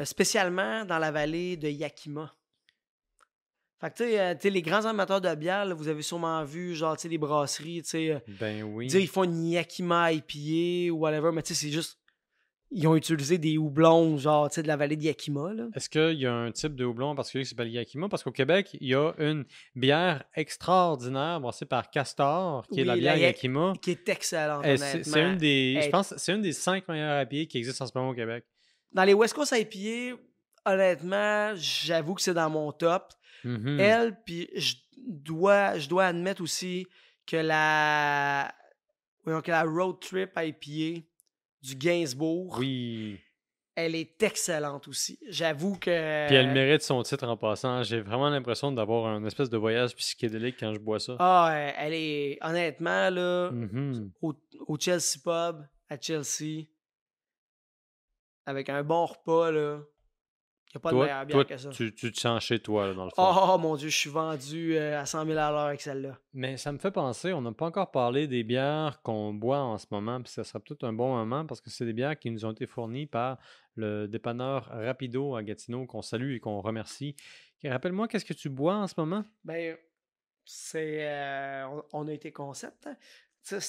[0.00, 2.34] euh, spécialement dans la vallée de Yakima.
[3.80, 6.02] Fait que, tu sais, euh, tu sais, les grands amateurs de bière, là, vous avez
[6.02, 8.88] sûrement vu, genre, tu sais, les brasseries, tu sais, euh, Ben oui.
[8.88, 12.00] dire ils font une Yakima IPA ou whatever, mais tu sais, c'est juste.
[12.74, 15.50] Ils ont utilisé des houblons, genre, tu sais, de la vallée de Yakima.
[15.74, 18.08] Est-ce qu'il y a un type de houblon en particulier qui s'appelle Yakima?
[18.08, 22.86] Parce qu'au Québec, il y a une bière extraordinaire brassée par Castor, qui est Oui,
[22.88, 23.72] la la bière Yak- Yakima.
[23.82, 27.58] Qui est excellente, C'est une des, je pense, c'est une des cinq meilleures IPA qui
[27.58, 28.44] existent en ce moment au Québec.
[28.92, 30.16] Dans les West Coast IPA,
[30.64, 33.12] honnêtement, j'avoue que c'est dans mon top.
[33.44, 33.80] Mhm.
[33.80, 36.86] Elle, puis je dois, je dois admettre aussi
[37.26, 38.52] que la,
[39.24, 41.02] que la Road Trip IPA
[41.62, 43.18] du Gainsbourg, Oui.
[43.76, 45.18] elle est excellente aussi.
[45.28, 46.26] J'avoue que.
[46.26, 47.82] Puis elle mérite son titre en passant.
[47.82, 51.16] J'ai vraiment l'impression d'avoir un espèce de voyage psychédélique quand je bois ça.
[51.20, 52.38] Ah, elle est.
[52.42, 54.10] Honnêtement, là, Mhm.
[54.20, 54.34] au,
[54.66, 56.64] au Chelsea Pub, à Chelsea,
[58.46, 59.80] avec un bon repas, là,
[60.74, 61.68] il n'y a pas de meilleure bière toi, que ça.
[61.70, 63.22] tu, tu te sens chez toi, là, dans le fond.
[63.54, 66.18] Oh, mon Dieu, je suis vendu euh, à 100 000 à l'heure avec celle-là.
[66.32, 69.76] Mais ça me fait penser, on n'a pas encore parlé des bières qu'on boit en
[69.78, 72.30] ce moment, puis ça sera peut-être un bon moment parce que c'est des bières qui
[72.30, 73.38] nous ont été fournies par
[73.74, 77.16] le dépanneur Rapido à Gatineau, qu'on salue et qu'on remercie.
[77.64, 79.24] Rappelle-moi, qu'est-ce que tu bois en ce moment?
[79.44, 79.76] Ben,
[80.44, 81.06] c'est.
[81.08, 82.86] euh, on, on a été concept.
[82.86, 82.96] hein.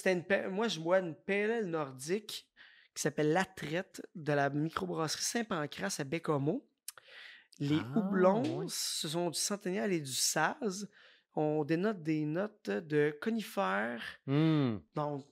[0.06, 2.48] Une Moi, je bois une PLL nordique
[2.94, 6.66] qui s'appelle La Traite de la microbrasserie Saint-Pancras à Bécomo.
[7.60, 10.90] Les Ah, houblons, ce sont du centennial et du saz.
[11.36, 14.04] On dénote des notes de conifères.
[14.28, 15.26] Donc,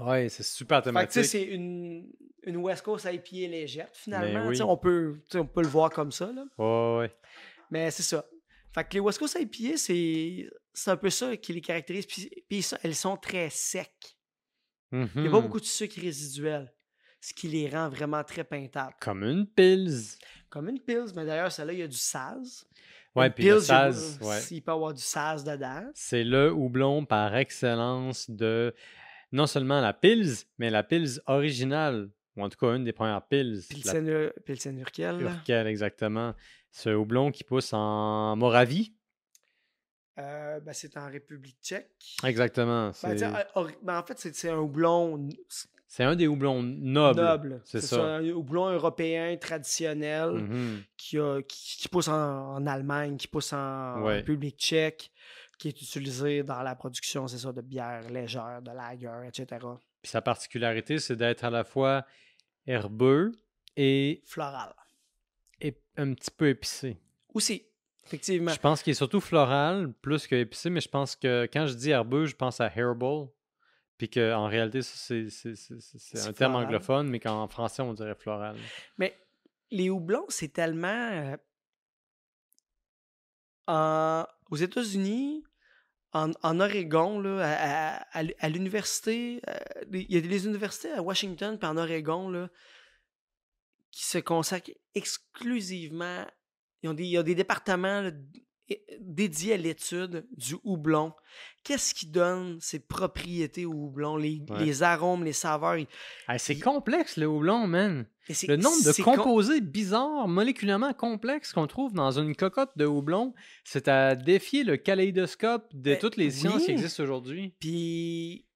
[0.00, 1.24] Ouais, c'est super thématique.
[1.26, 2.10] c'est une,
[2.44, 4.40] une West Coast IPA légère, finalement.
[4.44, 4.56] Ben oui.
[4.56, 6.32] Sais, On, peut, on peut le voir comme ça.
[6.32, 7.08] Là.
[7.70, 8.24] Mais c'est ça.
[8.74, 12.06] Fait que les West Coast IPA, c'est c'est un peu ça qui les caractérise.
[12.06, 14.16] Puis, puis ça, elles sont très secs.
[14.92, 15.42] Il n'y a pas Mhm.
[15.42, 16.72] beaucoup de sucre résiduel,
[17.22, 18.94] ce qui les rend vraiment très pintables.
[19.00, 20.18] Comme une pils.
[20.50, 22.66] Comme une Pils, mais d'ailleurs, celle-là, il y a du saz.
[23.14, 24.40] Ouais, puis le Pils, il ouais.
[24.50, 25.90] il peut avoir du saz dedans.
[25.94, 28.74] C'est le houblon par excellence de
[29.30, 33.26] non seulement la pils, mais la pils originale, ou en tout cas une des premières
[33.26, 33.62] pils.
[33.70, 35.66] la Pilsen, Pilsen Urquell.
[35.66, 36.34] exactement.
[36.70, 38.94] Ce houblon qui pousse en Moravie.
[40.18, 42.16] Euh, ben, c'est en République tchèque.
[42.24, 42.90] Exactement.
[43.02, 45.28] Ben, euh, ben, en fait, c'est un houblon
[45.94, 47.20] c'est un des houblons nobles.
[47.20, 47.60] noble.
[47.64, 48.02] c'est ça.
[48.16, 50.30] Un houblon européen traditionnel.
[50.30, 50.82] Mhm.
[50.96, 54.16] qui, a- qui, qui pousse en, en Allemagne, qui pousse en Ouais.
[54.16, 55.10] République tchèque,
[55.58, 59.46] qui est utilisé dans la production, c'est ça, de bières légères, de lager, etc.
[60.00, 62.06] Puis sa particularité, c'est d'être à la fois
[62.66, 63.32] herbeux
[63.76, 64.74] et, Floral.
[65.60, 66.96] et un petit peu épicé.
[67.34, 67.64] Aussi,
[68.06, 68.50] effectivement.
[68.52, 71.74] Je pense qu'il est surtout floral plus que épicé, mais je pense que quand je
[71.74, 73.26] dis herbeux, je pense à herbal.
[74.02, 76.56] Puis qu'en réalité, c'est un terme floral.
[76.66, 78.56] anglophone, mais qu'en français, on dirait floral.
[78.98, 79.16] Mais
[79.70, 80.88] les houblons, c'est tellement.
[80.88, 81.36] euh,
[83.68, 85.44] en- aux États-Unis,
[86.12, 89.54] en, en Oregon, là, à, à- l'université, euh,
[89.92, 92.48] il y a des universités à Washington puis en Oregon là,
[93.92, 96.26] qui se consacrent exclusivement.
[96.82, 98.10] Ils ont des, il y a des départements là,
[98.68, 101.12] d- é- dédiés à l'étude du houblon.
[101.64, 104.64] Qu'est-ce qui donne ses propriétés au houblon, les, Ouais.
[104.64, 105.78] les arômes, les saveurs.
[106.38, 108.06] c'est Il- complexe, le houblon, man.
[108.48, 113.88] Le nombre de composés bizarres, moléculairement complexes qu'on trouve dans une cocotte de houblon, c'est
[113.88, 117.54] à défier le kaléidoscope de Ben, toutes les sciences qui existent aujourd'hui.
[117.58, 118.46] Puis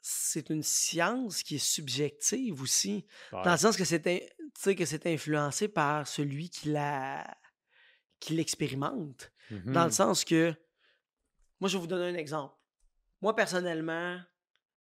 [0.00, 3.42] c'est une science qui est subjective aussi, Ouais.
[3.44, 7.24] dans le sens que c'est in- que c'est influencé par celui qui la
[8.20, 9.30] qui l'expérimente.
[9.50, 9.84] Dans Mhm.
[9.86, 10.54] le sens que
[11.60, 12.54] moi je vais vous donner un exemple.
[13.22, 14.18] Moi personnellement,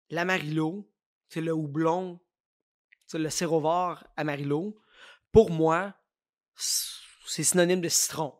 [0.09, 0.89] l'amarillo,
[1.29, 2.19] c'est le houblon,
[3.05, 4.77] c'est le sérovar amarillo.
[5.31, 5.93] Pour moi,
[6.55, 8.33] c'est synonyme de citron.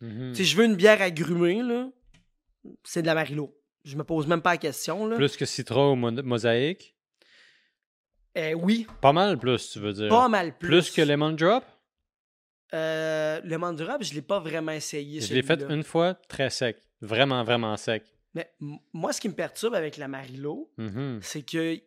[0.00, 0.34] Mhm.
[0.34, 1.90] Si je veux une bière agrumée là,
[2.84, 3.54] c'est de l'amarillo.
[3.84, 5.16] Je me pose même pas la question là.
[5.16, 6.94] Plus que citron ou mo- mosaïque?
[8.34, 10.08] Eh oui, Pas mal plus, tu veux dire.
[10.08, 10.68] pas mal plus.
[10.68, 11.64] Plus que Lemon Drop?
[12.74, 15.20] Euh, le mandurable, je l'ai pas vraiment essayé.
[15.20, 16.76] Je l'ai fait une fois très sec.
[17.00, 18.04] Vraiment, vraiment sec.
[18.34, 18.52] Mais
[18.92, 21.20] moi, ce qui me perturbe avec l'amarillo, Mhm.
[21.22, 21.80] c'est que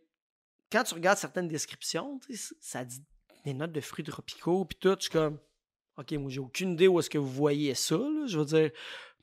[0.71, 2.19] quand tu regardes certaines descriptions,
[2.59, 3.03] ça dit
[3.45, 5.37] des notes de fruits tropicaux, puis tout, je suis comme,
[5.97, 7.97] OK, moi, j'ai aucune idée où est-ce que vous voyez ça.
[7.97, 8.25] là.
[8.27, 8.71] Je veux dire,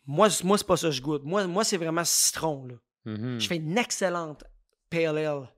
[0.07, 1.23] moi, moi c'est pas ça que je goûte.
[1.25, 2.67] Moi, moi c'est vraiment citron.
[2.67, 2.75] Là.
[3.05, 3.41] Mhm.
[3.41, 4.45] Je fais une excellente
[4.91, 5.49] pale ale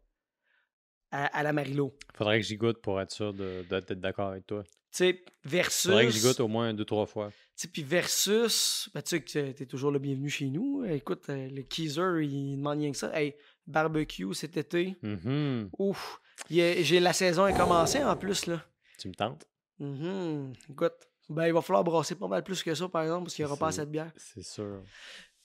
[1.10, 1.94] à, à l'amarillo.
[2.14, 4.62] Faudrait que j'y goûte pour être sûr de- de- d'être d'accord avec toi.
[4.92, 5.86] Tu sais, versus...
[5.86, 7.30] Faudrait que j'y goûte au moins deux, trois fois.
[7.30, 10.84] Tu sais, puis versus, ben, tu sais que t'es toujours le bienvenu chez nous.
[10.84, 13.16] Écoute, euh, le Keezer, il demande rien que ça.
[13.16, 14.96] Hey, barbecue cet été.
[15.02, 15.70] Mhm.
[15.78, 16.20] Ouf.
[16.48, 18.64] J'ai la saison est commencée en plus, là.
[18.98, 19.46] Tu me tentes?
[19.78, 20.52] Mhm.
[20.70, 20.94] Écoute,
[21.28, 23.50] ben, il va falloir brasser pas mal plus que ça, par exemple, parce qu'il n'y
[23.50, 24.10] aura pas assez de bière.
[24.16, 24.82] C'est sûr.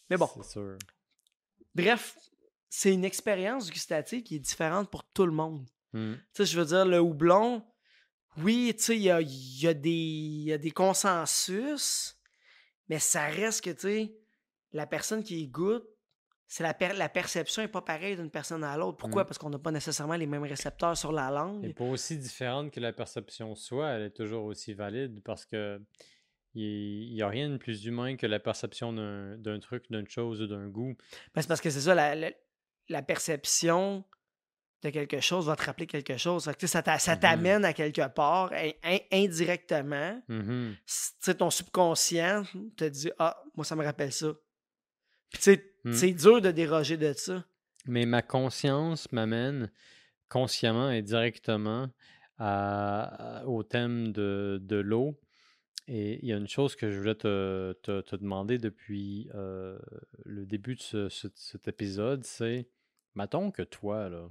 [0.09, 0.77] Mais bon, C'est sûr.
[1.75, 2.17] bref,
[2.69, 5.65] c'est une expérience gustative qui est différente pour tout le monde.
[5.93, 6.15] Mhm.
[6.15, 7.63] Tu sais, je veux dire, le houblon,
[8.37, 12.17] oui, tu sais, il y a, il y a des- il y a des consensus,
[12.89, 14.15] mais ça reste que, tu sais,
[14.73, 15.85] la personne qui y goûte
[16.47, 18.97] c'est la, per- la perception n'est pas pareille d'une personne à l'autre.
[18.97, 19.23] Pourquoi?
[19.23, 19.25] Mm.
[19.25, 21.73] Parce qu'on n'a pas nécessairement les mêmes récepteurs sur la Et langue.
[21.73, 25.81] pas aussi différente que la perception soit, elle est toujours aussi valide parce que
[26.53, 30.39] il n'y a rien de plus humain que la perception d'un d'un truc, d'une chose
[30.39, 30.95] ou d'un goût.
[31.33, 32.31] Ben, c'est parce que c'est ça, la, la-
[32.89, 34.05] la perception
[34.83, 36.49] de quelque chose va te rappeler quelque chose.
[36.59, 37.19] Que, ça Mhm.
[37.19, 40.21] t'amène à quelque part in- in- indirectement.
[40.27, 40.75] Mhm.
[40.85, 42.43] Sais, ton subconscient
[42.77, 44.33] te dit Ah, moi, ça me rappelle ça.
[45.31, 45.93] Puis, Mm.
[45.93, 47.43] c'est dur de déroger de ça.
[47.87, 49.71] Mais ma conscience m'amène
[50.29, 51.89] consciemment et directement
[52.37, 55.19] à- à- au thème de, de l'eau.
[55.87, 59.77] Et il y a une chose que je voulais te, te- te demander depuis euh,
[60.25, 62.67] le début de ce- ce- cet épisode, c'est,
[63.13, 64.27] mettons que toi, là,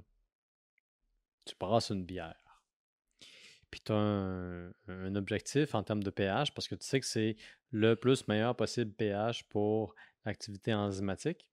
[1.45, 2.63] tu brasses une bière,
[3.71, 7.05] puis tu as un, un objectif en termes de pH, parce que tu sais que
[7.05, 7.35] c'est
[7.71, 11.49] le plus meilleur possible pH pour l'activité enzymatique,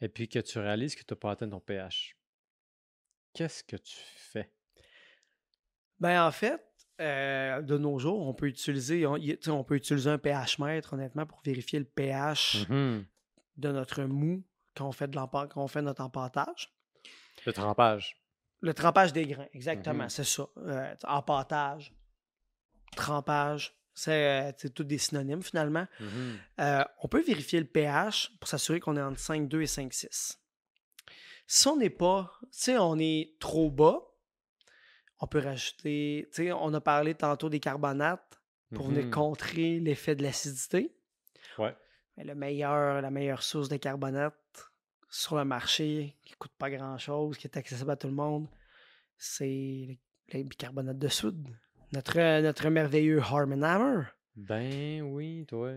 [0.00, 2.16] et puis que tu réalises que tu n'as pas atteint ton pH.
[3.34, 4.52] Qu'est-ce que tu fais?
[5.98, 6.60] Ben, en fait,
[7.00, 11.40] euh, de nos jours, on peut utiliser on, peut utiliser un pH mètre, honnêtement, pour
[11.42, 13.06] vérifier le pH Mhm.
[13.56, 16.74] de notre mou quand on fait, de quand on fait notre empâtage.
[17.46, 18.21] Le trempage.
[18.62, 20.08] Le trempage des grains, exactement, Mhm.
[20.10, 20.46] c'est ça.
[20.58, 21.92] Euh, empâtage,
[22.96, 25.86] trempage, c'est euh, tous des synonymes finalement.
[26.00, 26.38] Mhm.
[26.60, 30.38] Euh, on peut vérifier le pH pour s'assurer qu'on est entre 5,2 et 5,6.
[31.46, 34.00] Si on n'est pas, tu sais, on est trop bas,
[35.20, 38.40] on peut rajouter, tu sais, on a parlé tantôt des carbonates
[38.74, 39.10] pour venir Mhm.
[39.10, 40.94] contrer l'effet de l'acidité.
[41.58, 41.76] Ouais.
[42.16, 44.34] Mais le meilleur, la meilleure source de carbonate
[45.12, 48.48] sur le marché, qui coûte pas grand-chose, qui est accessible à tout le monde,
[49.18, 49.98] c'est
[50.32, 51.48] le, bicarbonate de soude.
[51.92, 54.04] Notre, notre merveilleux Harmon Hammer.
[54.34, 55.72] Ben oui, toi.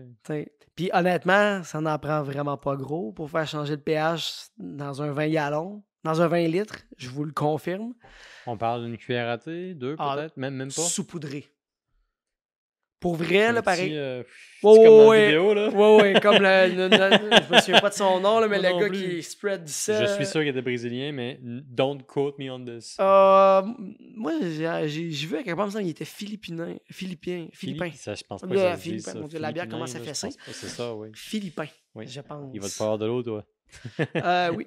[0.74, 5.12] Puis honnêtement, ça n'en prend vraiment pas gros pour faire changer le pH dans un
[5.12, 7.92] 20 gallons, dans un 20 litres, je vous le confirme.
[8.46, 10.80] On parle d'une cuillère à thé, deux Ah, peut-être, même, même pas?
[10.80, 11.46] Saupoudré.
[12.98, 13.92] Pour vrai, là, petit, pareil.
[13.94, 14.22] euh,
[14.62, 15.68] comme dans ouais, vidéo, là.
[15.68, 18.56] Ouais, ouais, comme le, le- le- je me souviens pas de son nom, là, mais
[18.60, 18.98] le non gars plus.
[19.16, 20.08] qui spread du Je sel.
[20.08, 22.96] suis sûr qu'il était brésilien, mais don't quote me on this.
[22.98, 23.62] Euh,
[24.14, 24.32] moi,
[24.86, 26.76] j'ai vu à quel point il était philippin.
[26.90, 27.48] Philippin.
[27.52, 27.90] Philippin.
[27.94, 29.18] Ça, je pense pas que ça Philippin, ça.
[29.20, 31.08] mon Dieu, la bière Philippinin, commence à je pense pas, C'est ça, oui.
[31.14, 32.06] Philippin, Oui.
[32.08, 32.50] je pense.
[32.54, 33.44] Il va te falloir de l'eau, toi.
[34.16, 34.66] Euh, oui.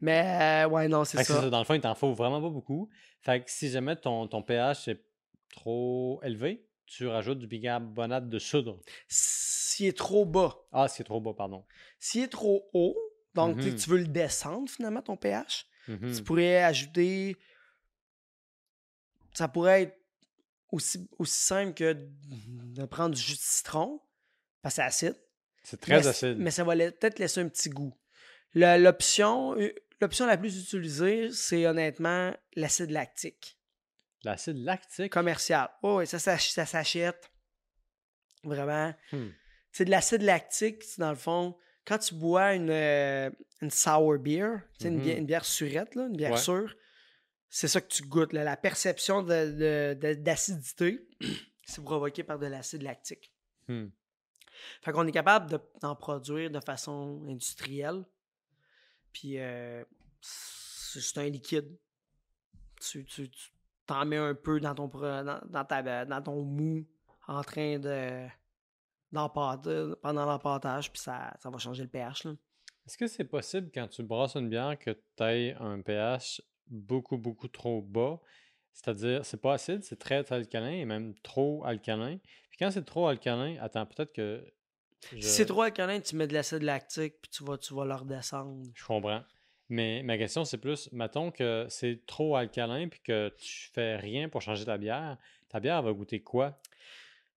[0.00, 1.40] Mais, euh, ouais, non, c'est ça.
[1.42, 1.50] ça.
[1.50, 2.88] Dans le fond, il t'en faut vraiment pas beaucoup.
[3.22, 5.00] Fait que si jamais ton, ton pH est
[5.54, 8.78] trop élevé, tu rajoutes du bicarbonate de soude.
[9.08, 11.64] S'il est trop bas, Ah, c'est trop bas, pardon.
[11.98, 12.96] s'il est trop haut,
[13.34, 13.76] donc tu Mhm.
[13.76, 16.14] tu veux le descendre finalement, ton pH, Mhm.
[16.16, 17.36] tu pourrais ajouter.
[19.32, 19.98] Ça pourrait être
[20.70, 21.92] aussi, aussi simple que
[22.26, 24.00] de prendre du jus de citron,
[24.62, 25.16] parce que c'est acide.
[25.62, 26.36] C'est très mais, acide.
[26.38, 27.96] Mais ça va la- peut-être laisser un petit goût.
[28.56, 29.54] Euh, l'option
[30.26, 33.58] la plus utilisée, c'est honnêtement l'acide lactique
[34.24, 35.12] L'acide lactique.
[35.12, 35.68] commercial.
[35.82, 37.30] Oh, oui, ça, s'ach- ça s'achète.
[38.42, 38.94] Vraiment.
[39.12, 39.28] Hmm.
[39.72, 41.56] C'est de l'acide lactique, dans le fond,
[41.86, 46.06] quand tu bois une, euh, une sour beer, sais, une, bière, une bière surette, là,
[46.06, 46.36] une bière Ouais.
[46.38, 46.74] sûre,
[47.48, 48.32] c'est ça que tu goûtes.
[48.32, 48.44] là.
[48.44, 51.06] La perception de- de- de- d'acidité,
[51.66, 53.32] c'est provoqué par de l'acide lactique.
[53.68, 53.88] Hmm.
[54.82, 58.04] Fait qu'on est capable de- d'en produire de façon industrielle.
[59.12, 59.84] Puis euh,
[60.20, 61.76] c'est c'est un liquide.
[62.80, 63.50] Tu, tu, tu
[63.86, 66.86] t'en mets un peu dans ton, dans, dans ta, dans ton mou
[67.26, 68.26] en train de
[69.12, 72.24] pendant l'empâtage, puis ça, ça va changer le pH.
[72.24, 72.32] Là.
[72.86, 77.16] Est-ce que c'est possible quand tu brasses une bière que tu aies un pH beaucoup,
[77.16, 78.20] beaucoup trop bas?
[78.72, 82.18] C'est-à-dire, c'est pas acide, c'est très alcalin et même trop alcalin.
[82.50, 84.44] Puis quand c'est trop alcalin, attends, peut-être que.
[85.12, 87.94] Si c'est trop alcalin, tu mets de l'acide lactique, puis tu vas, tu vas le
[87.94, 88.66] redescendre.
[88.74, 89.22] Je comprends.
[89.68, 94.28] Mais ma question, c'est plus, mettons que c'est trop alcalin puis que tu fais rien
[94.28, 95.16] pour changer ta bière,
[95.48, 96.60] ta bière va goûter quoi?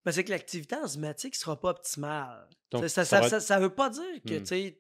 [0.04, 2.48] Ben, c'est que l'activité enzymatique ne sera pas optimale.
[2.72, 4.44] Donc, ça, ça veut pas dire que Hmm.
[4.44, 4.78] tu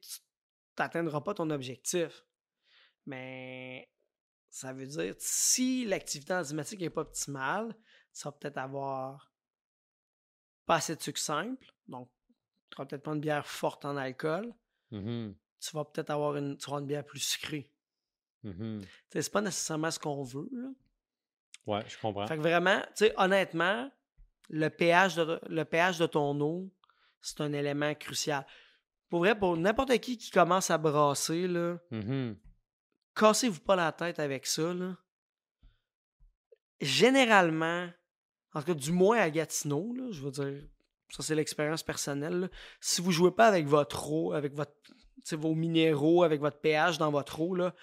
[0.77, 2.25] n'atteindras pas ton objectif.
[3.05, 3.89] Mais
[4.49, 7.73] ça veut dire si l'activité enzymatique n'est pas optimale,
[8.11, 9.31] ça va peut-être avoir
[10.65, 11.73] pas assez de sucre simple.
[11.87, 12.09] Donc,
[12.69, 14.53] tu n'auras peut-être pas une bière forte en alcool.
[14.91, 17.71] Mhm, Tu vas peut-être avoir une, tu auras une bière plus sucrée.
[18.43, 20.47] sais, C'est pas nécessairement ce qu'on veut.
[20.51, 20.69] là.
[21.65, 22.25] Ouais, je comprends.
[22.27, 23.91] Fait que vraiment, tu sais, honnêtement,
[24.49, 26.71] le pH, de, le pH de ton eau,
[27.21, 28.45] c'est un élément crucial.
[29.09, 32.37] Pour vrai, pour n'importe qui qui commence à brasser, là, Mhm.
[33.15, 34.73] cassez-vous pas la tête avec ça.
[34.73, 34.95] Là.
[36.79, 37.89] Généralement,
[38.53, 40.63] en tout cas, du moins à Gatineau, là, je veux dire,
[41.09, 42.39] ça c'est l'expérience personnelle.
[42.41, 42.47] là,
[42.79, 44.71] si vous jouez pas avec votre eau, avec votre.
[45.35, 47.73] Vos minéraux avec votre pH dans votre eau, là,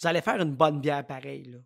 [0.00, 1.44] vous allez faire une bonne bière pareille.
[1.44, 1.58] Là.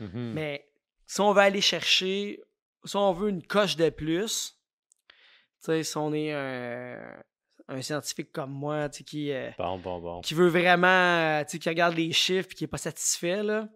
[0.00, 0.32] Mhm.
[0.32, 0.68] Mais
[1.06, 2.40] si on veut aller chercher,
[2.84, 4.56] si on veut une coche de plus,
[5.58, 7.22] si on est un,
[7.68, 10.20] un scientifique comme moi, qui, euh, Bon, bon, bon.
[10.20, 13.68] qui veut vraiment, euh, qui regarde les chiffres et qui n'est pas satisfait, là,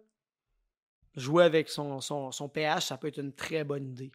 [1.15, 4.11] jouer avec son, son, son pH, ça peut être une très bonne idée.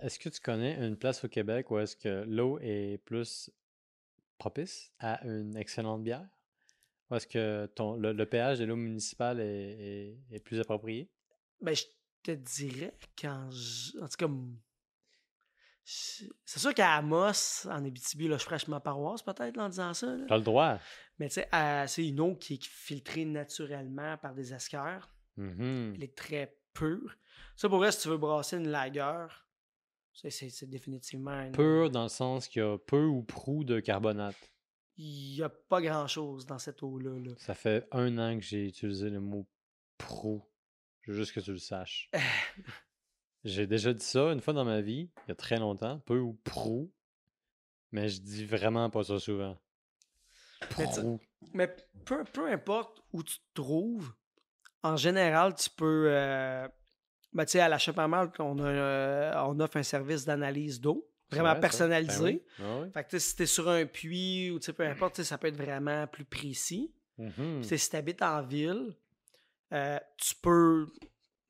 [0.00, 3.50] Est-ce que tu connais une place au Québec où est-ce que l'eau est plus
[4.38, 6.26] propice à une excellente bière?
[7.10, 11.10] Ou est-ce que ton, le, le pH de l'eau municipale est, est- est plus approprié?
[11.60, 11.84] Ben, je
[12.22, 13.98] te dirais quand je...
[14.00, 14.28] En tout cas,
[15.84, 20.06] c'est sûr qu'à Amos, en Abitibi, là, je prêche ma paroisse peut-être en disant ça.
[20.06, 20.24] là.
[20.26, 20.78] Tu as le droit.
[21.18, 21.48] Mais tu sais,
[21.86, 25.10] c'est une eau qui est filtrée naturellement par des esqueurs.
[25.36, 25.92] Mhm.
[25.96, 27.14] Elle est très pure.
[27.56, 29.46] Ça, pour vrai, si tu veux brasser une lagueur,
[30.14, 31.40] c'est, définitivement...
[31.42, 34.36] une- Pur dans le sens qu'il y a peu ou prou de carbonate.
[34.96, 37.18] Il n'y a pas grand-chose dans cette eau-là.
[37.18, 37.32] là.
[37.36, 39.46] Ça fait un an que j'ai utilisé le mot
[39.98, 40.48] pro.
[41.02, 42.10] Je veux juste que tu le saches.
[43.44, 46.18] J'ai déjà dit ça une fois dans ma vie, il y a très longtemps, peu
[46.18, 46.90] ou pro,
[47.92, 49.58] mais je dis vraiment pas ça souvent.
[50.78, 51.20] Mais tu- Pro.
[51.52, 54.14] Mais peu, peu importe où tu te trouves,
[54.82, 56.06] en général, tu peux.
[56.08, 56.66] euh,
[57.34, 57.92] ben, tu sais, à la Shop
[58.38, 61.54] on, a, euh, on offre un service d'analyse d'eau, vraiment vrai, ça.
[61.54, 62.24] Ben personnalisé.
[62.24, 62.42] oui.
[62.60, 62.90] Ah oui.
[62.92, 65.36] Fait que tu sais, si t'es sur un puits ou tu peu importe, tu ça
[65.38, 66.92] peut être vraiment plus précis.
[67.18, 67.60] Mhm.
[67.62, 68.94] Tu sais, si tu habites en ville,
[69.72, 70.86] euh, tu peux.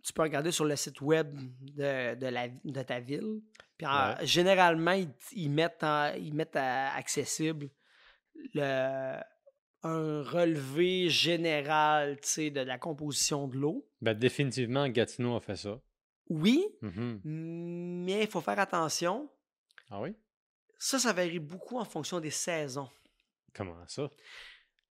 [0.03, 3.41] Tu peux regarder sur le site web de, de, la, de ta ville.
[3.78, 4.26] Puis en- Ouais.
[4.26, 7.70] généralement, ils, ils mettent, en- ils mettent à- accessible
[8.53, 9.16] le,
[9.85, 13.87] un relevé général de la composition de l'eau.
[14.01, 15.80] Ben, définitivement, Gatineau a fait ça.
[16.28, 17.20] Oui, Mhm.
[17.24, 19.28] mais il faut faire attention.
[19.91, 20.14] Ah oui?
[20.78, 22.89] Ça, ça varie beaucoup en fonction des saisons.
[23.55, 24.11] Comment ça?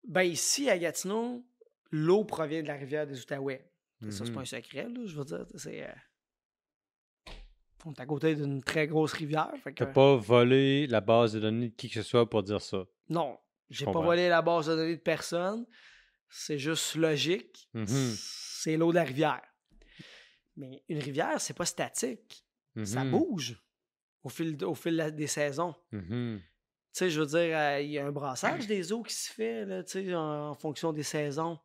[0.07, 1.45] Ben ici, à Gatineau,
[1.91, 3.69] l'eau provient de la rivière des Outaouais.
[4.03, 4.35] Ça, c'est Mhm.
[4.35, 5.47] pas un secret, là, je veux dire.
[5.55, 5.85] C'est.
[5.85, 5.93] euh,
[7.85, 9.51] On est à côté d'une très grosse rivière.
[9.65, 12.43] Fait que, T'as pas volé la base de données de qui que ce soit pour
[12.45, 12.85] dire ça.
[13.09, 13.37] Non,
[13.73, 15.67] j'ai pas volé la base de données de personne.
[16.29, 17.69] C'est juste logique.
[17.75, 17.87] Mhm.
[17.87, 19.43] C'est l'eau de la rivière.
[20.57, 22.45] Mais une rivière, c'est pas statique.
[22.85, 23.11] Ça Mhm.
[23.11, 23.57] bouge
[24.23, 25.75] au fil, de- au fil des saisons.
[25.91, 26.41] Mhm.
[26.41, 29.33] Tu sais, je veux dire, euh, il y a un brassage des eaux qui se
[29.33, 29.83] fait, là,
[30.19, 31.59] en, en fonction des saisons.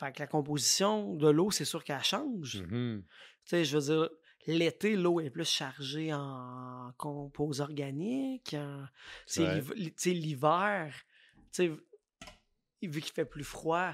[0.00, 2.62] Fait que la composition de l'eau, c'est sûr qu'elle change.
[2.68, 3.04] Tu
[3.44, 4.10] sais, je veux dire,
[4.46, 8.54] l'été, l'eau est plus chargée en composés organiques.
[8.54, 8.86] en-
[9.26, 9.60] sais,
[10.14, 10.94] l'hiver,
[11.52, 13.92] tu sais, vu qu'il fait plus froid,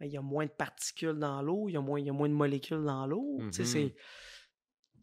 [0.00, 2.10] ben, il y a moins de particules dans l'eau, il y a moins, il y
[2.10, 3.38] a moins de molécules dans l'eau.
[3.52, 3.66] Tu sais, Mhm.
[3.68, 3.94] c'est-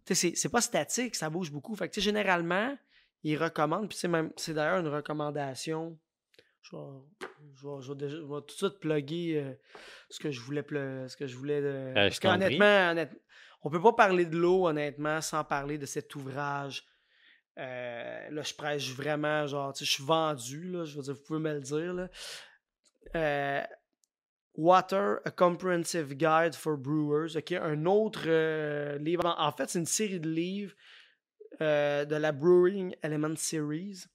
[0.06, 1.76] tu sais, c'est pas statique, ça bouge beaucoup.
[1.76, 2.76] Fait que, tu sais, généralement,
[3.24, 6.00] ils recommandent, puis c'est même, c'est d'ailleurs une recommandation.
[6.62, 6.82] Je vais,
[7.56, 9.54] je vais- je vais déjà- je vais tout de suite plugger euh,
[10.10, 10.62] ce que je voulais,
[11.08, 11.62] ce que je voulais.
[11.62, 13.22] de- je parce qu'honnêtement, honnête-
[13.62, 16.84] on peut pas parler de l'eau, honnêtement, sans parler de cet ouvrage.
[17.60, 21.14] Euh, là, je prêche vraiment, genre, tu sais, je suis vendu, là, je veux dire,
[21.14, 22.10] vous pouvez me le dire, là.
[23.16, 23.64] Euh,
[24.56, 27.52] Water, A Comprehensive Guide for Brewers, OK?
[27.52, 29.36] Un autre euh, livre.
[29.38, 30.74] En, fait, c'est une série de livres
[31.60, 34.06] de la Brewing Element Series.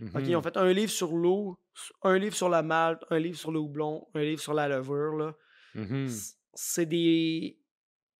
[0.00, 0.14] OK?
[0.14, 0.24] Mhm.
[0.24, 1.58] Ils ont fait un livre sur l'eau,
[2.02, 5.16] un livre sur la malt, un livre sur le houblon, un livre sur la levure,
[5.16, 5.34] là.
[5.74, 6.08] Mhm.
[6.08, 7.58] C- C'est des.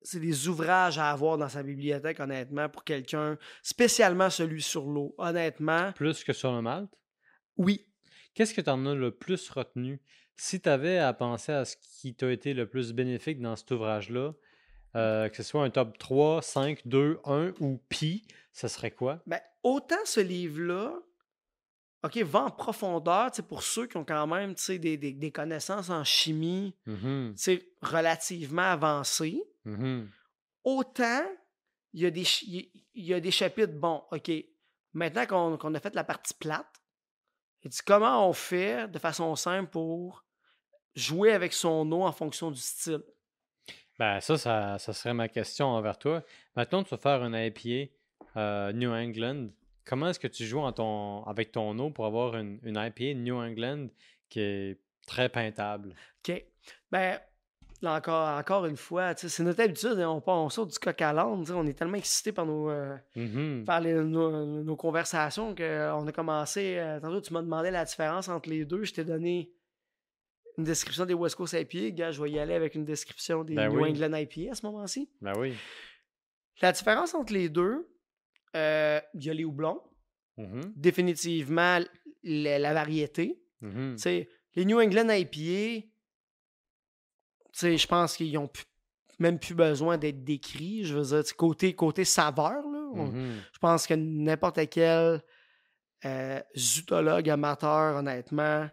[0.07, 5.15] C'est des ouvrages à avoir dans sa bibliothèque, honnêtement, pour quelqu'un, spécialement celui sur l'eau.
[5.19, 6.89] Honnêtement, Plus que sur le malt?
[7.57, 7.85] oui.
[8.35, 9.99] Qu'est-ce que tu en as le plus retenu?
[10.37, 13.71] Si tu avais à penser à ce qui t'a été le plus bénéfique dans cet
[13.71, 14.35] ouvrage-là,
[14.95, 19.23] euh, que ce soit un top 3, 5, 2, 1 ou pi, ça serait quoi?
[19.27, 20.93] Ben, autant ce livre-là,
[22.05, 26.05] OK, va en profondeur, pour ceux qui ont quand même, des, des- des connaissances en
[26.05, 29.43] chimie, tu sais, relativement avancées.
[29.65, 30.09] Mhm.
[30.65, 31.25] Autant,
[31.93, 34.31] il y, a des, chi- il y a des chapitres, bon, OK,
[34.93, 36.67] maintenant qu'on a fait la partie plate,
[37.63, 40.25] il dit comment on fait de façon simple pour
[40.95, 43.03] jouer avec son eau en fonction du style?
[43.99, 46.23] Ben, ça, ça, ça serait ma question envers toi.
[46.55, 47.91] Maintenant, tu vas faire un IPA
[48.37, 49.49] euh, New England.
[49.87, 53.15] Comment est-ce que tu joues en ton, avec ton eau pour avoir une, une IPA
[53.19, 53.87] New England
[54.29, 55.95] qui est très peintable?
[56.29, 56.45] OK.
[56.91, 57.21] Ben,
[57.83, 61.13] là encore, encore une fois, c'est notre habitude, hein, on, on sort du coq à
[61.13, 63.65] l'âne, on est tellement excités par nos, euh, Mhm.
[63.65, 66.77] par les- nos, nos conversations qu'on a commencé.
[66.79, 68.83] euh, tantôt, tu m'as demandé la différence entre les deux.
[68.85, 69.53] Je t'ai donné
[70.59, 71.91] une description des West Coast IPA.
[71.91, 73.91] Gars, je vais y aller avec une description des Ben New oui.
[73.91, 75.09] England IPA à ce moment-ci.
[75.21, 75.53] Ben oui.
[76.63, 77.87] La différence entre les deux,
[78.57, 79.81] euh, il y a les houblons.
[80.39, 80.73] Mhm.
[80.75, 81.79] Définitivement,
[82.25, 83.41] la, la variété.
[83.97, 85.87] Sais, Les New England IPA,
[87.53, 88.51] je pense qu'ils ont
[89.19, 90.85] même plus besoin d'être décrits.
[90.85, 93.43] Je veux dire, côté, côté saveur, là, Mhm.
[93.53, 95.23] je pense que n'importe quel
[96.05, 98.69] euh, zootologue amateur, honnêtement,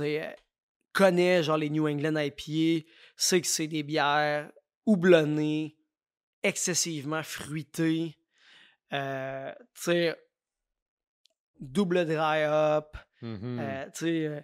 [0.00, 0.30] euh,
[0.92, 2.86] connaît genre les New England IPA,
[3.16, 4.50] sait que c'est des bières
[4.86, 5.76] houblonnées,
[6.42, 8.16] excessivement fruitées,
[8.92, 10.16] euh, tu sais,
[11.60, 13.58] double dry up, Mhm.
[13.60, 14.40] euh, tu sais, euh,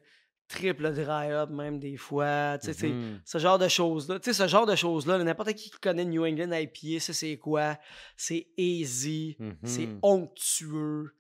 [0.48, 3.20] triple dry up même des fois, tu sais, Mhm.
[3.24, 4.20] ce genre de choses-là.
[4.20, 7.12] Tu sais, ce genre de choses-là, là, n'importe qui qui connaît New England IPA, ça
[7.12, 7.78] c'est quoi?
[8.16, 9.98] C'est easy, c'est Mhm.
[10.02, 11.14] onctueux.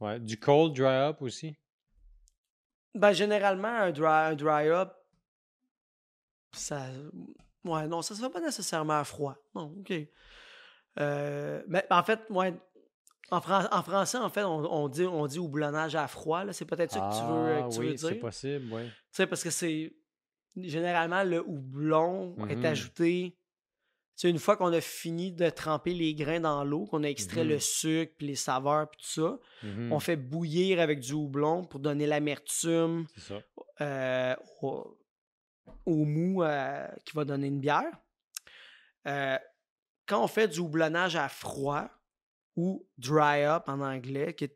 [0.00, 1.56] Ouais, Du cold dry up aussi?
[2.94, 4.92] Ben, généralement, un dry, un dry up,
[6.52, 6.88] ça.
[7.64, 9.36] Ouais, non, ça se fait pas nécessairement à froid.
[9.54, 9.92] Non, ok.
[11.00, 12.54] Euh, mais en fait, ouais,
[13.30, 16.44] en, fran- en français, en fait, on, on dit, on dit houblonnage à froid.
[16.52, 18.20] C'est peut-être ça que tu veux, Ah que tu oui, veux c'est dire.
[18.20, 18.82] possible, oui.
[18.86, 19.92] Tu sais, parce que c'est.
[20.56, 22.64] Généralement, le houblon est Mhm.
[22.64, 23.36] ajouté.
[24.16, 27.06] Tu sais, une fois qu'on a fini de tremper les grains dans l'eau, qu'on a
[27.08, 29.92] extrait le sucre, puis les saveurs, puis tout ça, Mhm.
[29.92, 33.40] on fait bouillir avec du houblon pour donner l'amertume C'est ça.
[33.82, 34.97] euh, au,
[35.86, 37.90] au mou euh, qui va donner une bière.
[39.06, 39.36] Euh,
[40.06, 41.88] quand on fait du houblonnage à froid
[42.56, 44.54] ou dry up en anglais, qui est-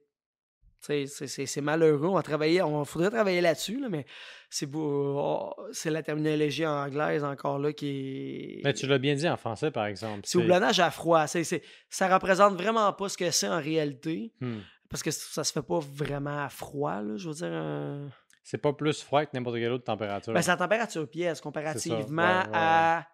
[1.06, 2.08] c'est malheureux.
[2.08, 4.04] On va travailler, on faudrait travailler là-dessus, là, mais
[4.50, 8.64] c'est oh, c'est la terminologie anglaise encore là qui est.
[8.64, 10.22] Mais tu l'as bien dit en français, par exemple.
[10.24, 11.26] C'est houblonnage à froid.
[11.28, 14.32] C'est, c'est- ça représente vraiment pas ce que c'est en réalité.
[14.40, 14.58] Hmm.
[14.90, 17.52] Parce que ça se fait pas vraiment à froid, là, je veux dire.
[17.52, 18.10] un-
[18.42, 20.32] C'est pas plus froid que n'importe quelle autre température.
[20.32, 22.50] Ben, c'est la température pièce comparativement ouais, ouais.
[22.52, 23.08] à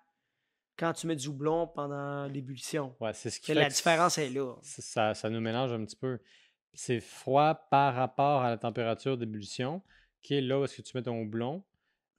[0.76, 2.94] quand tu mets du houblon pendant l'ébullition.
[3.00, 4.54] Ouais, c'est ce qui fait la que différence est là.
[4.62, 6.18] Ça, ça nous mélange un petit peu.
[6.72, 9.82] C'est froid par rapport à la température d'ébullition,
[10.22, 11.64] qui est là où est-ce que tu mets ton houblon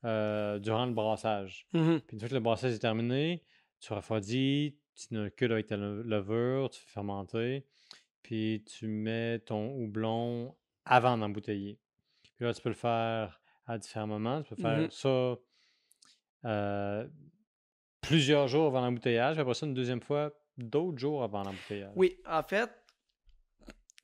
[0.06, 1.68] euh, durant le brassage.
[1.74, 2.02] Mhm.
[2.02, 3.44] Puis une fois que le brassage est terminé,
[3.80, 7.66] tu refroidis, tu recules avec ta le- levure, tu fais fermenter,
[8.22, 10.56] puis tu mets ton houblon
[10.86, 11.80] avant d'embouteiller.
[12.40, 14.42] Puis là, tu peux le faire à différents moments.
[14.42, 14.92] Tu peux faire Mhm.
[14.92, 15.36] ça
[16.46, 17.06] euh,
[18.00, 21.92] plusieurs jours avant l'embouteillage, après ça, une deuxième fois, d'autres jours avant l'embouteillage.
[21.98, 22.70] Oui, en fait,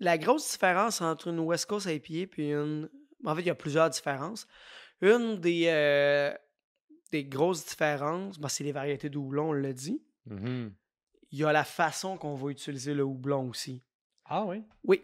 [0.01, 2.89] la grosse différence entre une West Coast IPA puis une.
[3.23, 4.47] En fait, il y a plusieurs différences.
[4.99, 6.33] Une des, euh,
[7.13, 10.03] des grosses différences, ben, c'est les variétés de houblon, on l'a dit.
[10.25, 10.73] Mhm.
[11.31, 13.81] Il y a la façon qu'on va utiliser le houblon aussi.
[14.25, 14.61] Ah oui?
[14.83, 15.01] Oui.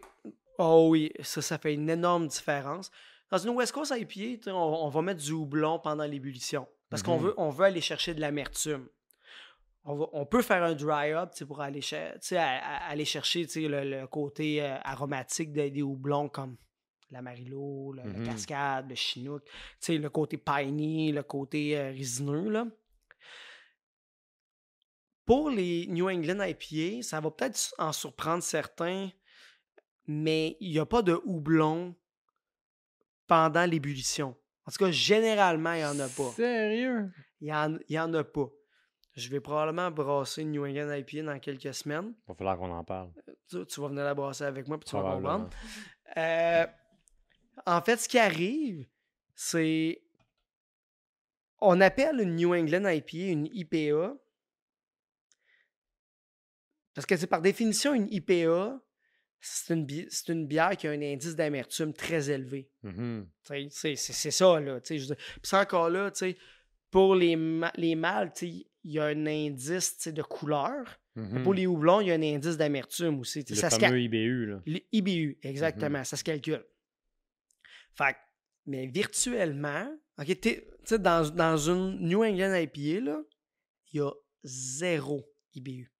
[0.58, 2.90] Oh oui, ça, ça fait une énorme différence.
[3.32, 6.68] Dans une West Coast IPA, on, on va mettre du houblon pendant l'ébullition.
[6.90, 7.24] Parce qu'on Mhm.
[7.24, 8.86] veut, on veut aller chercher de l'amertume.
[9.84, 12.90] On, va- on peut faire un dry up pour aller, cher- tu sais, à- à-
[12.90, 16.58] aller chercher le, le côté euh, aromatique des, des houblons comme
[17.10, 18.26] l'amarillo, le, le Mhm.
[18.26, 19.42] cascade, le chinook,
[19.88, 22.50] le côté piney, le côté euh, résineux.
[22.50, 22.66] Là.
[25.24, 29.08] Pour les New England IPA, ça va peut-être en surprendre certains,
[30.06, 31.94] mais il n'y a pas de houblon
[33.32, 34.36] pendant l'ébullition.
[34.66, 36.30] En tout cas, généralement, il n'y en a pas.
[36.32, 37.10] Sérieux?
[37.40, 38.50] Il n'y en, il y en a pas.
[39.14, 42.12] Je vais probablement brasser une New England IPA dans quelques semaines.
[42.14, 43.10] Il va falloir qu'on en parle.
[43.48, 45.48] Tu, tu vas venir la brasser avec moi puis tu vas comprendre.
[46.18, 46.66] Euh,
[47.64, 48.86] en fait, ce qui arrive,
[49.34, 50.02] c'est.
[51.58, 54.14] On appelle une New England IPA une IPA.
[56.94, 58.78] Parce que c'est par définition une IPA,
[59.44, 62.70] c'est une, bi- c'est une bière qui a un indice d'amertume très élevé.
[63.70, 64.80] Sais, C'est ça, là.
[64.80, 65.06] Puis
[65.42, 66.10] c'est encore là,
[66.90, 70.98] pour les, ma- les mâles, il y a un indice de couleur.
[71.14, 71.42] Mhm.
[71.42, 73.44] Pour les houblons, il y a un indice d'amertume aussi.
[73.48, 74.62] Le ça fameux IBU, là.
[74.64, 76.64] le IBU, exactement, ça se calcule.
[77.94, 78.16] Fait
[78.64, 79.92] mais virtuellement,
[80.98, 83.18] dans, dans une New England IPA,
[83.92, 84.10] il y a
[84.44, 85.92] zéro IBU.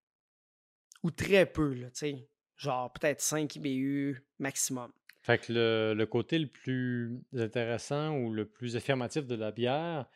[1.03, 2.28] Ou très peu, là, tu sais.
[2.63, 4.93] Genre peut-être 5 IBU maximum.
[5.23, 10.07] Fait que le, le côté le plus intéressant ou le plus affirmatif de la bière,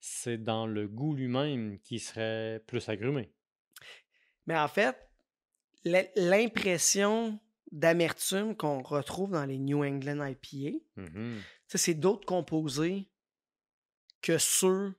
[0.00, 3.32] c'est dans le goût lui-même qui serait plus agrumé.
[4.46, 4.96] Mais en fait,
[5.84, 7.40] l'impression
[7.72, 10.78] d'amertume qu'on retrouve dans les New England IPA,
[11.68, 13.08] sais, c'est d'autres composés
[14.20, 14.94] que ceux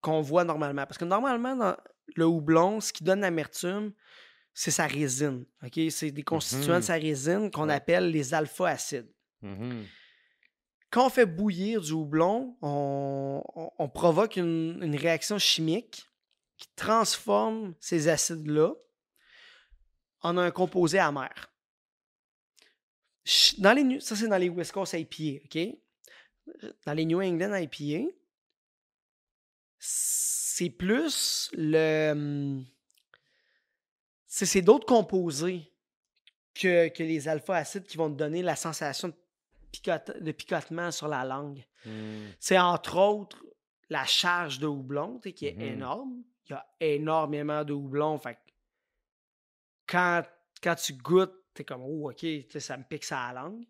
[0.00, 0.86] qu'on voit normalement.
[0.86, 1.76] Parce que normalement, dans
[2.16, 3.92] le houblon, ce qui donne l'amertume,
[4.62, 5.46] c'est sa résine.
[5.62, 5.80] ok?
[5.90, 7.74] C'est des constituants de sa résine qu'on Ouais.
[7.74, 9.10] appelle les alpha-acides.
[9.40, 9.86] Mhm.
[10.90, 16.04] Quand on fait bouillir du houblon, on, on- on provoque une, une réaction chimique
[16.58, 18.74] qui transforme ces acides-là
[20.20, 21.32] en un composé amer.
[23.58, 25.58] dans les, ça, c'est dans les Coast IPA, OK?
[26.84, 28.10] Dans les New England IPA,
[29.78, 32.62] c'est plus le.
[34.46, 35.72] C'est d'autres composés
[36.54, 39.14] que, que les alpha-acides qui vont te donner la sensation de,
[39.72, 41.64] picote- de picotement sur la langue.
[41.84, 42.26] Hmm.
[42.38, 43.44] C'est entre autres
[43.88, 45.60] la charge de houblon qui est Mhm.
[45.62, 46.22] énorme.
[46.48, 48.18] Il y a énormément de houblon.
[48.18, 48.40] Fait que
[49.86, 50.22] quand,
[50.62, 52.24] quand tu goûtes, t'es comme, oh, OK,
[52.58, 53.64] ça me pique ça la langue.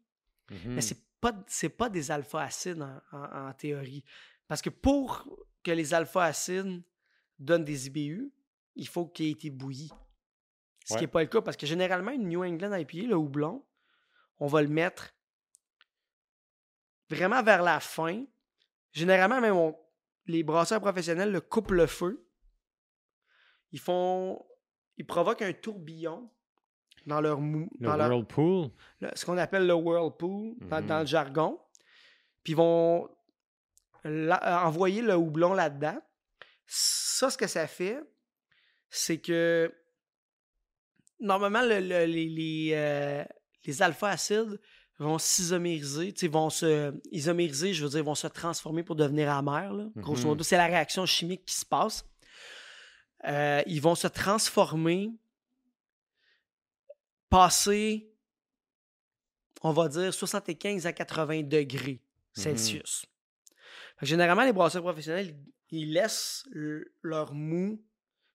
[0.50, 0.74] Mhm.
[0.74, 1.32] Mais c'est pas,
[1.76, 4.04] pas des alpha-acides en, en- en théorie.
[4.48, 5.24] Parce que pour
[5.62, 6.82] que les alpha-acides
[7.38, 8.32] donnent des IBU,
[8.76, 9.90] il faut qu'il ait été bouilli.
[10.90, 13.64] Ce qui n'est pas le cas, parce que généralement, une New England IPA, le houblon,
[14.38, 15.14] on va le mettre
[17.08, 18.24] vraiment vers la fin.
[18.92, 19.76] Généralement, même on-
[20.26, 22.26] les brasseurs professionnels le coupent le feu.
[23.72, 24.44] Ils font.
[24.96, 26.30] Ils provoquent un tourbillon
[27.06, 27.70] dans leur mou.
[27.80, 28.70] Le dans leur- whirlpool.
[29.00, 31.60] le- ce qu'on appelle le whirlpool dans, dans le jargon.
[32.42, 33.08] Puis ils vont
[34.04, 36.00] la- envoyer le houblon là-dedans.
[36.66, 38.00] Ça, ce que ça fait,
[38.88, 39.74] c'est que
[41.20, 43.24] normalement, le- le- les, les, euh,
[43.64, 44.60] les alpha-acides
[44.98, 49.72] vont s'isomériser, vont se isomériser, je veux dire, vont se transformer pour devenir amers.
[49.72, 49.86] là.
[49.96, 50.28] Grosso Mhm.
[50.28, 52.04] modo, c'est la réaction chimique qui se passe.
[53.26, 55.10] Euh, ils vont se transformer,
[57.28, 58.10] passer,
[59.62, 62.00] on va dire, 75 à 80 degrés
[62.32, 63.06] Celsius.
[63.98, 65.36] Que généralement, les brasseurs professionnels,
[65.70, 67.82] ils laissent le- leur mou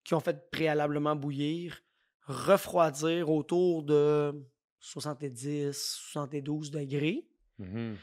[0.03, 1.81] qu'ils ont fait préalablement bouillir
[2.25, 4.33] refroidir autour de
[4.79, 7.27] 70, 72 degrés.
[7.57, 7.97] Mhm.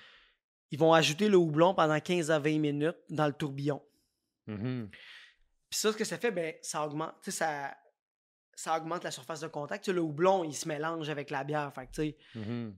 [0.70, 3.82] Ils vont ajouter le houblon pendant 15 à 20 minutes dans le tourbillon.
[4.46, 4.88] Mhm.
[5.70, 7.76] Puis ça, ce que ça fait, ben, ça augmente, ça,
[8.54, 9.88] ça augmente la surface de contact.
[9.88, 11.72] Le houblon, il se mélange avec la bière.
[11.74, 12.76] Fait que, Mhm.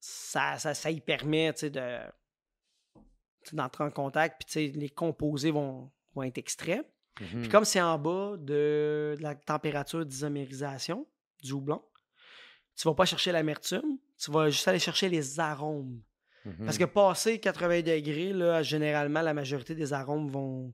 [0.00, 2.00] ça, ça, ça y permet, de
[3.52, 6.84] d'entrer en contact, puis les composés vont, vont être extraits.
[7.20, 7.40] Mhm.
[7.42, 11.06] Puis comme c'est en bas de, de la température d'isomérisation
[11.42, 11.82] du houblon,
[12.76, 16.00] tu vas pas chercher l'amertume, tu vas juste aller chercher les arômes.
[16.64, 16.90] Parce que Mhm.
[16.90, 20.72] passé 80 degrés, là, généralement, la majorité des arômes vont,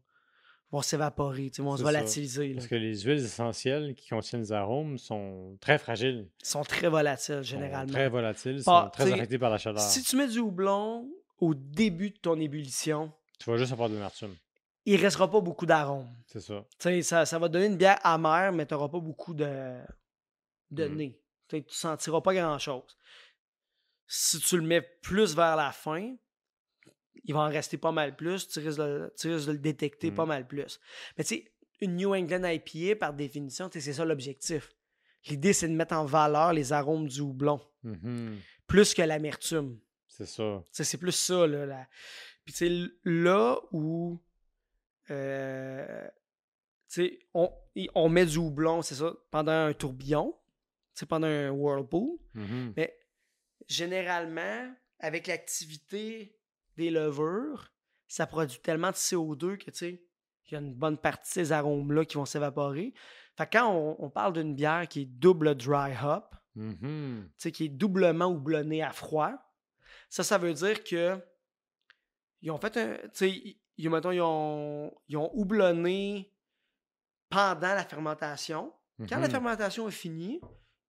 [0.70, 2.48] vont s'évaporer, vont se volatiliser.
[2.48, 2.54] là.
[2.56, 6.28] Parce que les huiles essentielles qui contiennent les arômes sont très fragiles.
[6.42, 7.92] Ils sont très volatiles, sont généralement.
[7.92, 9.80] Très volatiles, sont très affectés par la chaleur.
[9.80, 13.94] Si tu mets du houblon au début de ton ébullition, Tu vas juste avoir de
[13.94, 14.34] l'amertume.
[14.84, 16.12] Il restera pas beaucoup d'arômes.
[16.26, 16.64] C'est ça.
[16.78, 19.80] Tu sais, ça, ça va donner une bière amère, mais tu n'auras pas beaucoup de,
[20.70, 20.96] de Mhm.
[20.96, 21.20] nez.
[21.48, 22.96] Tu ne sentiras pas grand-chose.
[24.06, 26.14] Si tu le mets plus vers la fin,
[27.24, 28.48] il va en rester pas mal plus.
[28.48, 30.28] Tu risques de, tu risques de le détecter pas Mhm.
[30.28, 30.80] mal plus.
[31.16, 34.72] Mais tu sais, une New England IPA, par définition, c'est ça l'objectif.
[35.28, 38.38] L'idée, c'est de mettre en valeur les arômes du houblon, Mhm.
[38.66, 39.78] plus que l'amertume.
[40.08, 40.64] C'est ça.
[40.72, 41.86] C'est plus ça, là.
[42.44, 44.20] Puis, tu sais, là où.
[45.12, 46.08] Euh,
[47.34, 47.50] on,
[47.94, 50.36] on met du houblon, c'est ça, pendant un tourbillon,
[51.08, 52.18] pendant un whirlpool.
[52.34, 52.74] Mhm.
[52.76, 52.98] Mais
[53.68, 56.38] généralement, avec l'activité
[56.76, 57.72] des levures,
[58.08, 60.04] ça produit tellement de CO2 que, tu sais,
[60.46, 62.92] il y a une bonne partie de ces arômes-là qui vont s'évaporer.
[63.38, 67.30] Fait que quand on, on parle d'une bière qui est double dry hop, Mhm.
[67.30, 69.32] tu sais, qui est doublement houblonné à froid.
[70.10, 71.18] Ça, ça veut dire que
[72.42, 72.96] ils ont fait un.
[72.96, 76.32] Tu sais, ils- mettons, ils ont, ils ont houblonné
[77.28, 78.72] pendant la fermentation.
[79.08, 79.30] Quand la Mhm.
[79.30, 80.40] fermentation est finie,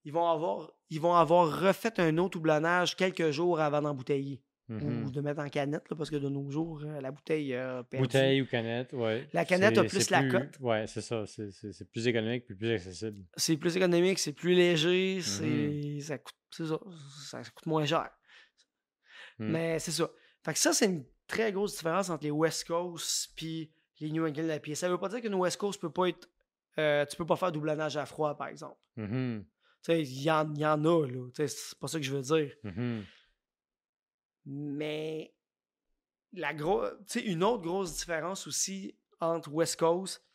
[0.04, 4.41] ils vont avoir, ils vont avoir refait un autre houblonnage quelques jours avant d'embouteiller.
[4.70, 7.84] Ou de mettre en canette, là, parce que de nos jours, euh, la bouteille a
[7.84, 8.08] perdu.
[8.08, 9.28] Bouteille ou canette, ouais.
[9.34, 10.58] La canette a plus la cote.
[10.62, 11.26] Ouais, c'est ça.
[11.28, 13.24] C'est- plus économique puis plus accessible.
[13.36, 15.22] C'est plus économique, c'est plus léger, Mhm.
[15.22, 16.80] c'est ça, coûte, ça,
[17.30, 18.10] ça coûte moins cher.
[19.38, 19.52] Mm.
[19.52, 20.10] Mais c'est ça.
[20.44, 24.26] Fait que ça, c'est une très grosse différence entre les West Coast puis les New
[24.26, 24.76] England IPA.
[24.76, 26.30] Ça veut pas dire qu'une West Coast peut pas être.
[26.78, 28.78] euh, tu peux pas faire doublonnage à froid, par exemple.
[29.84, 31.28] Tu sais, il y en, y en a, là.
[31.34, 32.54] C'est pas ça que je veux dire.
[32.64, 33.04] Mhm.
[34.46, 35.34] Mais
[36.34, 36.84] la gros,
[37.24, 40.26] une autre grosse différence aussi entre West Coast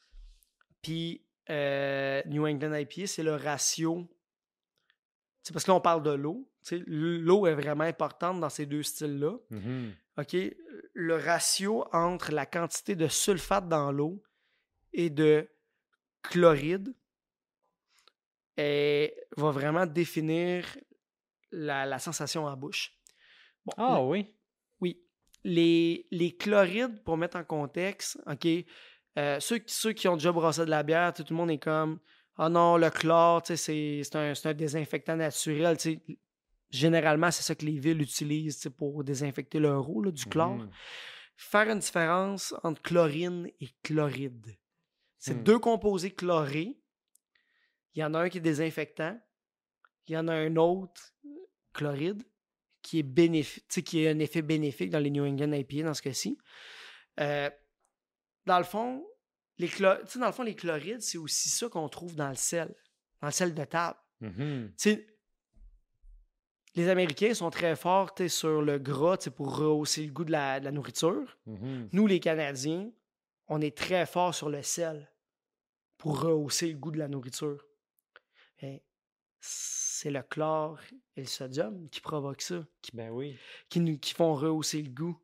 [0.83, 4.09] puis euh, New England IPA, c'est le ratio.
[5.43, 6.49] C'est parce que là, on parle de l'eau.
[6.71, 9.39] L'eau est vraiment importante dans ces deux styles-là.
[9.51, 9.95] Mhm.
[10.19, 10.37] OK?
[10.95, 14.23] Le ratio entre la quantité de sulfate dans l'eau
[14.93, 15.49] et de
[16.23, 16.95] chloride
[18.57, 20.65] va vraiment définir
[21.51, 22.93] la, la sensation en bouche.
[23.65, 24.35] Bon, Ah oui.
[24.81, 25.01] oui.
[25.45, 28.47] Les, les chlorides, pour mettre en contexte, OK,
[29.19, 31.59] euh, ceux, qui- ceux qui ont déjà brassé de la bière, tout le monde est
[31.59, 32.01] comme
[32.37, 35.77] Ah non, le chlore, c'est un, c'est un désinfectant naturel.
[36.71, 40.57] Généralement, c'est ça que les villes utilisent pour désinfecter leur eau, là, du chlore.
[40.57, 40.71] Mhm.
[41.37, 44.57] Faire une différence entre chlorine et chloride.
[45.19, 45.43] C'est Hmm.
[45.45, 46.81] deux composés chlorés.
[47.95, 49.19] Il y en a un qui est désinfectant.
[50.07, 51.15] Il y en a un autre,
[51.73, 52.23] chloride,
[52.83, 56.03] qui est bénéfique, qui a un effet bénéfique dans les New England IPA dans ce
[56.03, 56.39] cas-ci.
[57.21, 57.51] Euh,
[58.47, 59.05] dans le fond,
[59.59, 62.75] les dans le fond, les chlorides, c'est aussi ça qu'on trouve dans le sel,
[63.21, 63.99] dans le sel de table.
[64.77, 65.07] Sais,
[66.79, 70.65] les Américains sont très forts sur le gras pour rehausser le goût de la, de
[70.65, 71.37] la nourriture.
[71.47, 71.89] Mhm.
[71.93, 72.91] Nous, les Canadiens,
[73.49, 75.11] on est très forts sur le sel
[75.97, 77.65] pour rehausser le goût de la nourriture.
[79.41, 80.79] C'est le chlore
[81.17, 83.37] et le sodium qui provoquent ça, qui, Ben oui.
[83.69, 85.17] qui, nous, qui font rehausser le goût.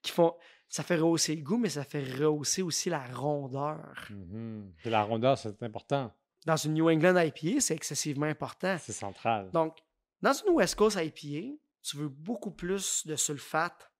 [0.00, 0.34] Qui font,
[0.68, 4.08] ça fait rehausser le goût, mais ça fait rehausser aussi la rondeur.
[4.10, 6.12] De La rondeur, c'est important.
[6.46, 8.76] Dans une New England IPA, c'est excessivement important.
[8.78, 9.50] C'est central.
[9.52, 9.76] Donc,
[10.22, 13.90] dans une West Coast IPA, tu veux beaucoup plus de sulfate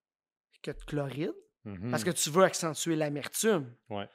[0.63, 1.35] que de chloride
[1.91, 2.15] parce que Mhm.
[2.15, 3.75] tu veux accentuer l'amertume.
[3.91, 4.09] Ouais.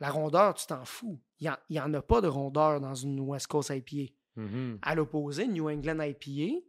[0.00, 1.20] La rondeur, tu t'en fous.
[1.38, 4.12] Il n'y en, a pas de rondeur dans une West Coast IPA.
[4.36, 4.78] Mhm.
[4.82, 6.60] À l'opposé, une New England IPA,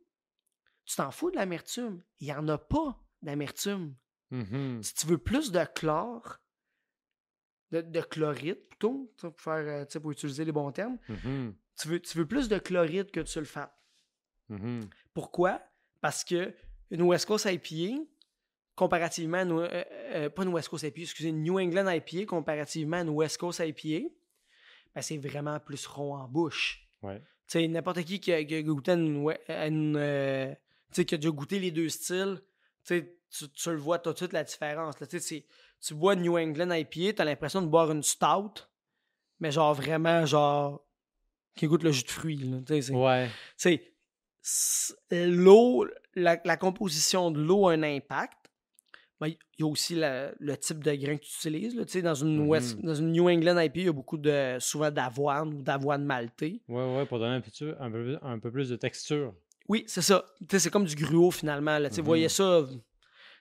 [0.85, 2.03] tu t'en fous de l'amertume.
[2.19, 3.95] Il n'y en a pas d'amertume.
[4.31, 4.83] Mhm.
[4.83, 6.37] Si tu veux plus de chlore,
[7.71, 10.97] de, de chloride plutôt, pour, faire, euh, pour utiliser les bons termes,
[11.79, 13.74] tu veux, tu veux plus de chloride que de sulfate.
[14.49, 14.89] Mhm.
[15.13, 15.61] Pourquoi?
[16.01, 16.53] Parce que
[16.91, 18.03] une West Coast IPA,
[18.75, 19.83] comparativement à une, euh,
[20.13, 23.37] euh, pas une West Coast IPA, excusez, une New England IPA, comparativement à une West
[23.37, 24.07] Coast IPA,
[24.93, 26.87] ben, c'est vraiment plus rond en bouche.
[27.01, 27.19] Ouais.
[27.47, 30.53] Tu sais, n'importe qui qui a, qui a goûté une, une, euh,
[30.91, 32.41] qui a déjà goûté les deux styles,
[32.85, 33.03] tu,
[33.67, 34.99] le vois tout de suite la différence.
[34.99, 35.07] là.
[35.07, 38.53] Tu bois une New England IPA, tu as l'impression de boire une stout,
[39.39, 40.83] mais genre vraiment, genre,
[41.55, 42.37] qui goûte le jus de fruits.
[42.37, 42.57] là.
[42.91, 43.29] Ouais.
[45.11, 45.85] L'eau,
[46.15, 48.37] la, la composition de l'eau a un impact.
[49.21, 51.73] Ben, Il y a aussi la- le type de grain que tu utilises.
[51.75, 51.85] là.
[51.85, 52.83] Tu sais, dans, une West- Mhm.
[52.83, 56.61] dans une New England IPA, il y a beaucoup de, souvent d'avoine ou d'avoine maltée.
[56.67, 57.41] Ouais, ouais, pour donner un
[57.79, 59.33] un peu, un peu plus de texture.
[59.69, 60.25] Oui, c'est ça.
[60.41, 61.79] Tu sais, c'est comme du gruau finalement.
[61.79, 61.89] Là.
[62.01, 62.05] Mhm.
[62.05, 62.65] voyez ça.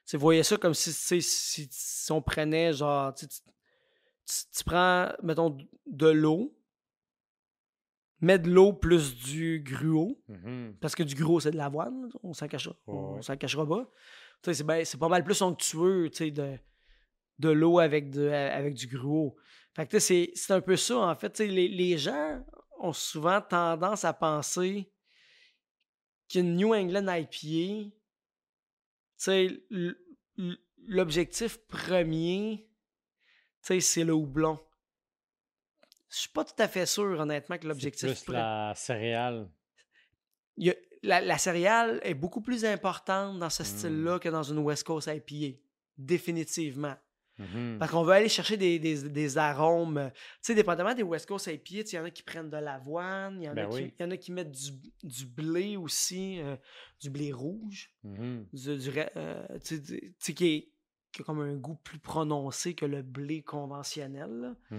[0.06, 3.12] tu voyez ça comme si, si, si on prenait genre.
[3.14, 6.54] Tu- tu prends, mettons, de l'eau,
[8.24, 10.20] mets de l'eau plus du gruau.
[10.28, 10.76] Mhm.
[10.80, 13.36] Parce que du gros, c'est de l'avoine, on s'en cachera, ouais.
[13.38, 13.90] cachera pas.
[14.42, 16.58] Tu sais, C'est ben- pas mal plus onctueux de,
[17.38, 19.36] de l'eau avec, de, avec du gruau.
[19.74, 21.38] Fait que c'est un peu ça, en fait.
[21.40, 22.44] Les, les gens
[22.80, 24.90] ont souvent tendance à penser
[26.28, 27.90] qu'une New England IPA,
[30.86, 32.68] l'objectif premier,
[33.62, 34.58] c'est le houblon.
[36.14, 39.48] Je suis pas tout à fait sûr, honnêtement, que l'objectif plus la céréale.
[40.56, 43.66] il y a- la, la céréale est beaucoup plus importante dans ce Mm.
[43.66, 45.58] style-là que dans une West Coast IPA.
[45.98, 46.94] Définitivement.
[47.80, 50.08] Parce qu'on veut aller chercher des, des- des arômes.
[50.14, 53.42] Tu sais, dépendamment des West Coast IPA, il y en a qui prennent de l'avoine,
[53.42, 53.94] il y, en a Ben qui- oui.
[53.98, 54.70] il y en a qui mettent du,
[55.02, 56.54] du blé aussi, euh,
[57.00, 58.46] du blé rouge, Mhm.
[58.52, 59.74] du, du euh, qui,
[60.30, 60.70] est-
[61.10, 64.54] qui a comme un goût plus prononcé que le blé conventionnel.
[64.70, 64.76] Tu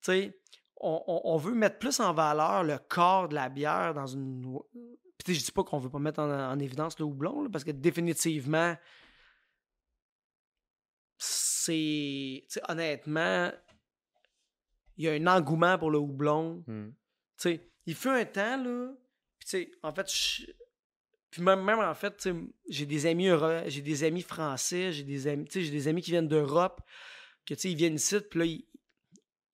[0.00, 0.38] sais,
[0.80, 4.58] on, on- on veut mettre plus en valeur le corps de la bière dans une.
[5.24, 7.64] Puis je dis pas qu'on veut pas mettre en, en évidence le houblon, là, parce
[7.64, 8.74] que définitivement,
[11.18, 12.44] c'est.
[12.68, 13.50] honnêtement,
[14.96, 16.62] il y a un engouement pour le houblon.
[16.66, 16.94] Tu
[17.36, 18.92] sais, il fut un temps, là.
[19.38, 20.46] Puis, en fait, je-
[21.30, 22.28] puis même, même en fait,
[22.68, 25.88] j'ai des amis euro- j'ai des amis français, j'ai des amis, tu sais, j'ai des
[25.88, 26.80] amis qui viennent d'Europe,
[27.46, 28.64] que, tu sais, ils viennent ici, puis là, ils,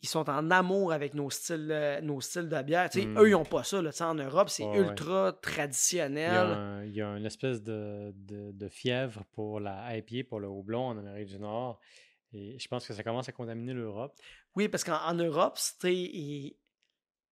[0.07, 2.89] ils sont en amour avec nos styles, euh, nos styles de bière.
[2.91, 3.19] Tu sais, Mm.
[3.19, 3.91] eux, ils n'ont pas ça, là.
[3.91, 6.85] Tu sais, en Europe, c'est Ouais, ultra traditionnel.
[6.87, 10.87] il y a une espèce de, de- de fièvre pour la IPA, pour le houblon
[10.89, 11.81] en Amérique du Nord.
[12.33, 14.15] Et je pense que ça commence à contaminer l'Europe.
[14.55, 16.57] Oui, parce qu'en en Europe, ils,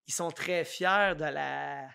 [0.07, 1.87] ils sont très fiers de la,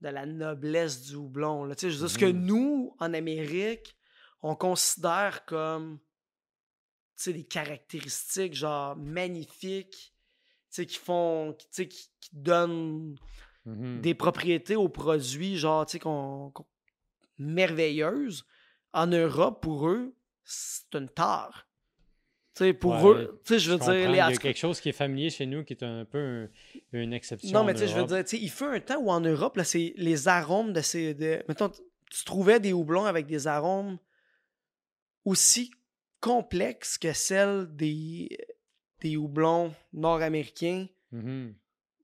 [0.00, 1.64] de la noblesse du houblon.
[1.64, 1.74] Là.
[1.74, 2.44] Tu sais, je veux dire, ce que Mhm.
[2.46, 3.96] nous, en Amérique,
[4.42, 5.98] on considère comme
[7.24, 13.16] sais, des caractéristiques genre magnifiques, tu sais, qui font, qui, tu sais, qui, qui donnent
[13.66, 14.00] Mhm.
[14.00, 16.52] des propriétés aux produits genre, tu sais, qu'on,
[17.38, 18.44] merveilleuses.
[18.92, 20.14] En Europe, pour eux,
[20.44, 21.68] c'est une tare.
[22.54, 24.80] Tu sais, pour Ouais, eux, tu sais, je veux dire, Il y a quelque chose
[24.80, 26.48] qui est familier chez nous qui est un peu un-
[26.92, 27.56] une exception.
[27.58, 29.20] Non, mais tu sais, je veux dire, tu sais, il fait un temps où en
[29.20, 31.14] Europe, là, c'est les arômes de ces.
[31.14, 31.68] De, mettons,
[32.10, 33.98] tu trouvais des houblons avec des arômes
[35.24, 35.70] aussi
[36.20, 38.28] complexes que celles des,
[39.00, 41.54] des houblons nord-américains Mhm.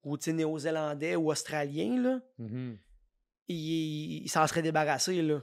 [0.04, 2.00] ou tu sais, néo-zélandais ou australiens.
[2.02, 2.20] Là.
[2.38, 2.78] Mhm.
[3.48, 5.34] ils il s'en seraient débarrassés, là.
[5.36, 5.42] Ouais,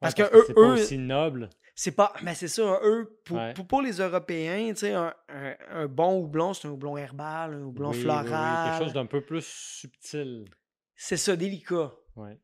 [0.00, 1.50] Parce que que eux, c'est pas aussi noble.
[1.74, 2.12] c'est pas.
[2.22, 3.54] Mais c'est ça, eux, pour, Ouais.
[3.54, 7.90] pour, pour les Européens, un, un- un bon houblon, c'est un houblon herbal, un houblon
[7.90, 8.70] Oui, oui, oui, floral.
[8.70, 10.44] Quelque chose d'un peu plus subtil.
[10.94, 11.92] C'est ça, délicat.
[12.14, 12.38] Ouais.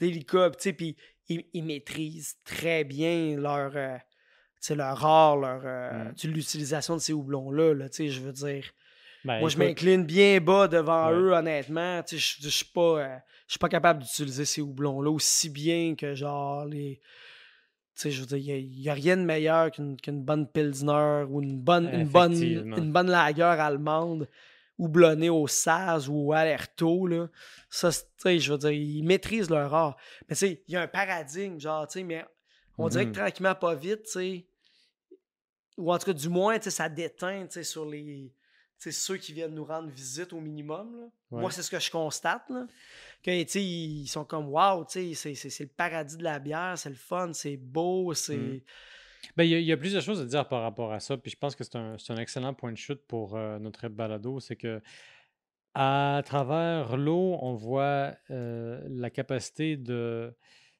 [0.00, 0.96] Délicat, tu sais, puis
[1.28, 3.76] ils, ils maîtrisent très bien leur.
[3.76, 3.96] euh,
[4.74, 5.62] leur art, leur.
[5.64, 6.28] euh, Mm.
[6.28, 8.64] l'utilisation de ces houblons-là, là, tu sais, je veux dire.
[9.24, 11.14] Ben, Moi, je m'incline bien bas devant Ouais.
[11.16, 12.00] eux, honnêtement.
[12.08, 13.16] Je je suis pas, euh,
[13.48, 17.00] je suis pas capable d'utiliser ces houblons-là aussi bien que genre les.
[17.96, 21.40] Tu sais, je veux dire, il n'y a, rien de meilleur qu'une bonne Pilsner ou
[21.42, 24.28] une bonne, une bonne, une bonne lager allemande
[24.78, 27.06] houblonnée au Saz ou au Alerto.
[27.06, 27.28] Là.
[27.70, 29.96] Ça, c'est- tu sais, je veux dire, ils maîtrisent leur art.
[30.28, 32.24] Mais tu sais, il y a un paradigme, genre, tu sais, mais
[32.76, 33.16] on dirait que Mhm.
[33.16, 34.46] tranquillement, pas vite, tu sais,
[35.76, 38.32] ou en tout cas, du moins, tu sais, ça déteint, tu sais, sur les.
[38.78, 40.96] ceux qui viennent nous rendre visite au minimum.
[40.96, 41.06] là.
[41.30, 41.40] Ouais.
[41.40, 42.42] Moi, c'est ce que je constate.
[42.50, 42.66] Là.
[43.22, 46.74] Que, ils sont comme, waouh, tu sais, c'est- c'est c'est le paradis de la bière,
[46.76, 48.36] c'est le fun, c'est beau, c'est.
[48.36, 48.60] Mhm.
[49.36, 51.16] Ben, il y, a- il y a plusieurs choses à dire par rapport à ça,
[51.16, 53.88] puis je pense que c'est un, c'est un excellent point de chute pour euh, notre
[53.88, 54.80] balado, c'est que
[55.74, 60.32] à travers l'eau, on voit euh, la capacité de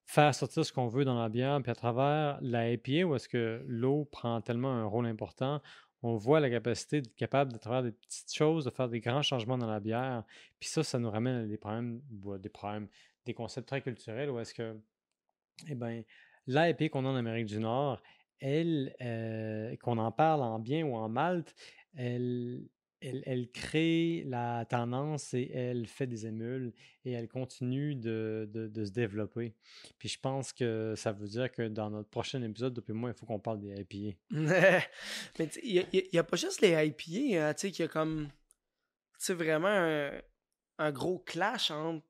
[0.07, 3.65] faire sortir ce qu'on veut dans la bière, puis à travers la où est-ce que
[3.67, 5.61] l'eau prend tellement un rôle important,
[6.03, 9.23] on voit la capacité d'être capable, de travers des petites choses, de faire des grands
[9.23, 10.23] changements dans la bière,
[10.61, 12.01] puis ça, ça nous ramène à des problèmes,
[12.33, 12.89] à des problèmes,
[13.25, 14.81] des concepts très culturels, où est-ce que,
[15.67, 16.03] eh bien,
[16.47, 18.01] l'IPA qu'on a en Amérique du Nord,
[18.39, 21.55] elle, euh, qu'on en parle en bien ou en Malte,
[21.97, 22.69] elle,
[23.01, 26.72] elle, elle crée la tendance et elle fait des émules
[27.05, 29.55] et elle continue de, de- de se développer.
[29.99, 33.14] Puis je pense que ça veut dire que dans notre prochain épisode, depuis moi, il
[33.14, 34.16] faut qu'on parle des IPA.
[34.30, 38.28] Mais il n'y a, pas juste les IPA, hein, tu sais, qu'il y a comme.
[39.18, 40.12] Tu sais, vraiment un,
[40.78, 42.05] un gros clash entre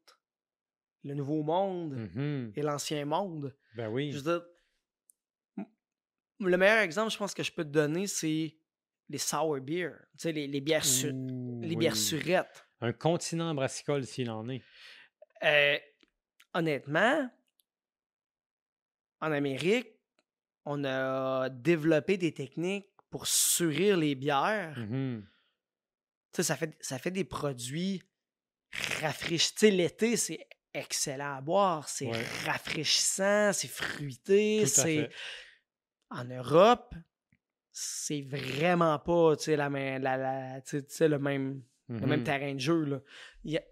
[1.04, 2.52] le nouveau monde Mhm.
[2.56, 3.54] et l'ancien monde.
[3.76, 4.10] Ben oui.
[4.12, 4.46] Je veux dire,
[5.58, 5.66] m-
[6.40, 8.56] le meilleur exemple, je pense que je peux te donner, c'est
[9.08, 9.90] les sour beer.
[10.12, 11.98] Tu sais, les, les bières, su- Ouh, les bières oui.
[11.98, 12.66] surettes.
[12.80, 14.62] Un continent brassicole s'il en est.
[15.42, 15.78] Euh,
[16.54, 17.30] honnêtement,
[19.20, 19.88] en Amérique,
[20.64, 24.76] on a développé des techniques pour surir les bières.
[24.78, 25.26] Mhm.
[26.32, 28.02] Tu sais, ça fait, ça fait des produits
[29.00, 29.54] rafraîchissants.
[29.54, 31.88] Tu sais, l'été, c'est excellent à boire.
[31.88, 32.24] C'est Ouais.
[32.44, 34.66] rafraîchissant, c'est fruité.
[34.66, 35.08] C'est...
[36.10, 36.94] En Europe,
[37.78, 39.98] c'est vraiment pas tu sais, la, main-
[41.08, 42.24] le même, le même Mhm.
[42.24, 42.84] terrain de jeu.
[42.86, 43.02] Là.
[43.44, 43.64] Il y a-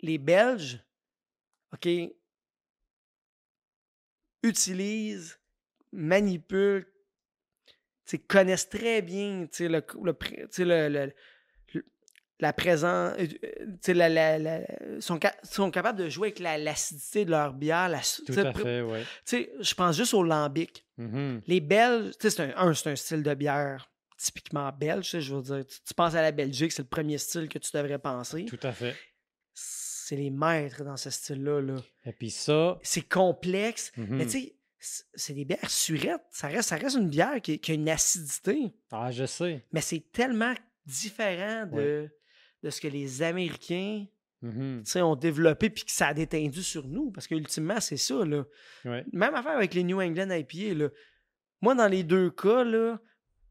[0.00, 0.82] Les Belges,
[1.74, 1.86] OK,
[4.42, 5.38] utilisent,
[5.92, 6.86] manipulent,
[8.18, 9.46] connaissent très bien
[10.88, 11.12] le-
[12.40, 13.14] la présence.
[13.18, 14.60] euh, euh, tu sais, la, la- la-
[15.00, 17.88] sont, sont capables de jouer avec la- l'acidité de leur bière.
[17.88, 20.84] la Tout à fait, je pense juste au lambic.
[20.96, 21.40] Mhm.
[21.46, 25.34] Les Belges, tu sais, c'est un, un, c'est un style de bière typiquement belge, je
[25.34, 25.64] veux dire.
[25.66, 28.44] Tu, tu penses à la Belgique, c'est le premier style que tu devrais penser.
[28.46, 28.96] Tout à fait.
[29.54, 31.60] C'est les maîtres dans ce style-là.
[31.60, 31.76] Là.
[32.06, 34.22] Et puis ça, C'est complexe, mais mhm.
[34.24, 36.22] tu sais, c'est- c'est des bières surettes.
[36.30, 39.64] Ça reste, ça reste une bière qui, qui a une acidité, ah, je sais.
[39.72, 40.54] mais c'est tellement
[40.86, 42.08] différent de,
[42.62, 44.06] de ce que les Américains
[44.84, 47.10] sais, ont développé puis que ça a détendu sur nous.
[47.10, 48.24] Parce que ultimement, c'est ça.
[48.24, 48.44] Là.
[48.84, 49.04] Ouais.
[49.12, 50.74] Même affaire avec les New England IPA.
[50.74, 50.88] Là.
[51.60, 52.64] Moi, dans les deux cas,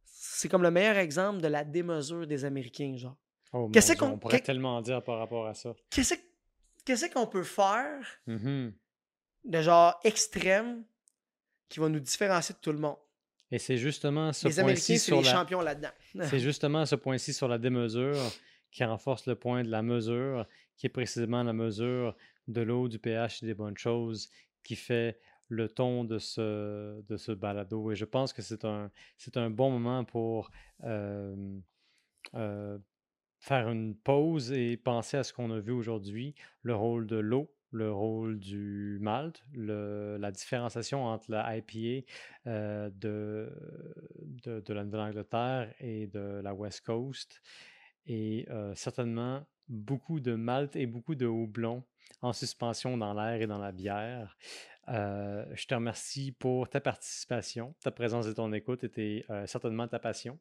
[0.06, 2.96] c'est comme le meilleur exemple de la démesure des Américains.
[2.98, 3.18] Genre.
[3.54, 5.74] Oh, Qu'est-ce qu'on- on pourrait tellement dire par rapport à ça.
[5.90, 8.74] Qu'est-ce qu'on peut faire Mhm.
[9.46, 10.84] de genre extrême
[11.70, 12.98] qui va nous différencier de tout le monde?
[13.52, 15.32] Et c'est justement ce les Américains, point-ci sur les la...
[15.32, 15.92] champions là-dedans.
[16.24, 18.16] C'est justement ce point-ci sur la démesure
[18.78, 22.16] qui renforce le point de la mesure, qui est précisément la mesure
[22.48, 24.30] de l'eau, du pH et des bonnes choses,
[24.64, 27.92] qui fait le ton de ce, de ce balado.
[27.92, 30.52] Et je pense que c'est un, c'est un bon moment pour
[30.84, 31.58] euh,
[33.40, 37.52] faire une pause et penser à ce qu'on a vu aujourd'hui, le rôle de l'eau,
[37.72, 42.06] le rôle du malt, la différenciation entre la IPA
[42.46, 43.52] euh, de,
[44.46, 47.42] de, de la Nouvelle-Angleterre et de la West Coast,
[48.08, 51.84] et certainement beaucoup de malt et beaucoup de houblon
[52.22, 54.38] en suspension dans l'air et dans la bière.
[54.88, 60.40] Je te remercie pour ta participation, ta présence et ton écoute était certainement ta passion.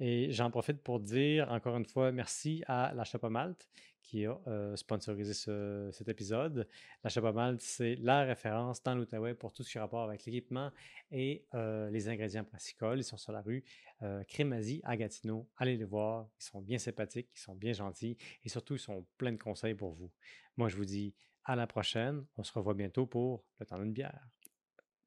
[0.00, 3.68] Et j'en profite pour dire encore une fois merci à La Chape Malte
[4.14, 6.68] qui a euh, sponsorisé ce- cet épisode.
[7.02, 10.24] La Chape Malte, c'est la référence dans l'Outaouais pour tout ce qui a rapport avec
[10.24, 10.70] l'équipement
[11.10, 12.98] et euh, les ingrédients brassicoles.
[12.98, 13.64] Ils sont sur la rue
[14.02, 15.48] euh, Crémazie à Gatineau.
[15.56, 16.28] Allez les voir.
[16.40, 19.74] Ils sont bien sympathiques, ils sont bien gentils et surtout, ils sont pleins de conseils
[19.74, 20.12] pour vous.
[20.56, 21.12] Moi, je vous dis
[21.44, 22.24] À la prochaine.
[22.36, 24.28] On se revoit bientôt pour le temps d'une bière.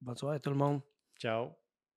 [0.01, 0.81] Bonne soirée à tout le monde.
[1.17, 1.66] Ciao.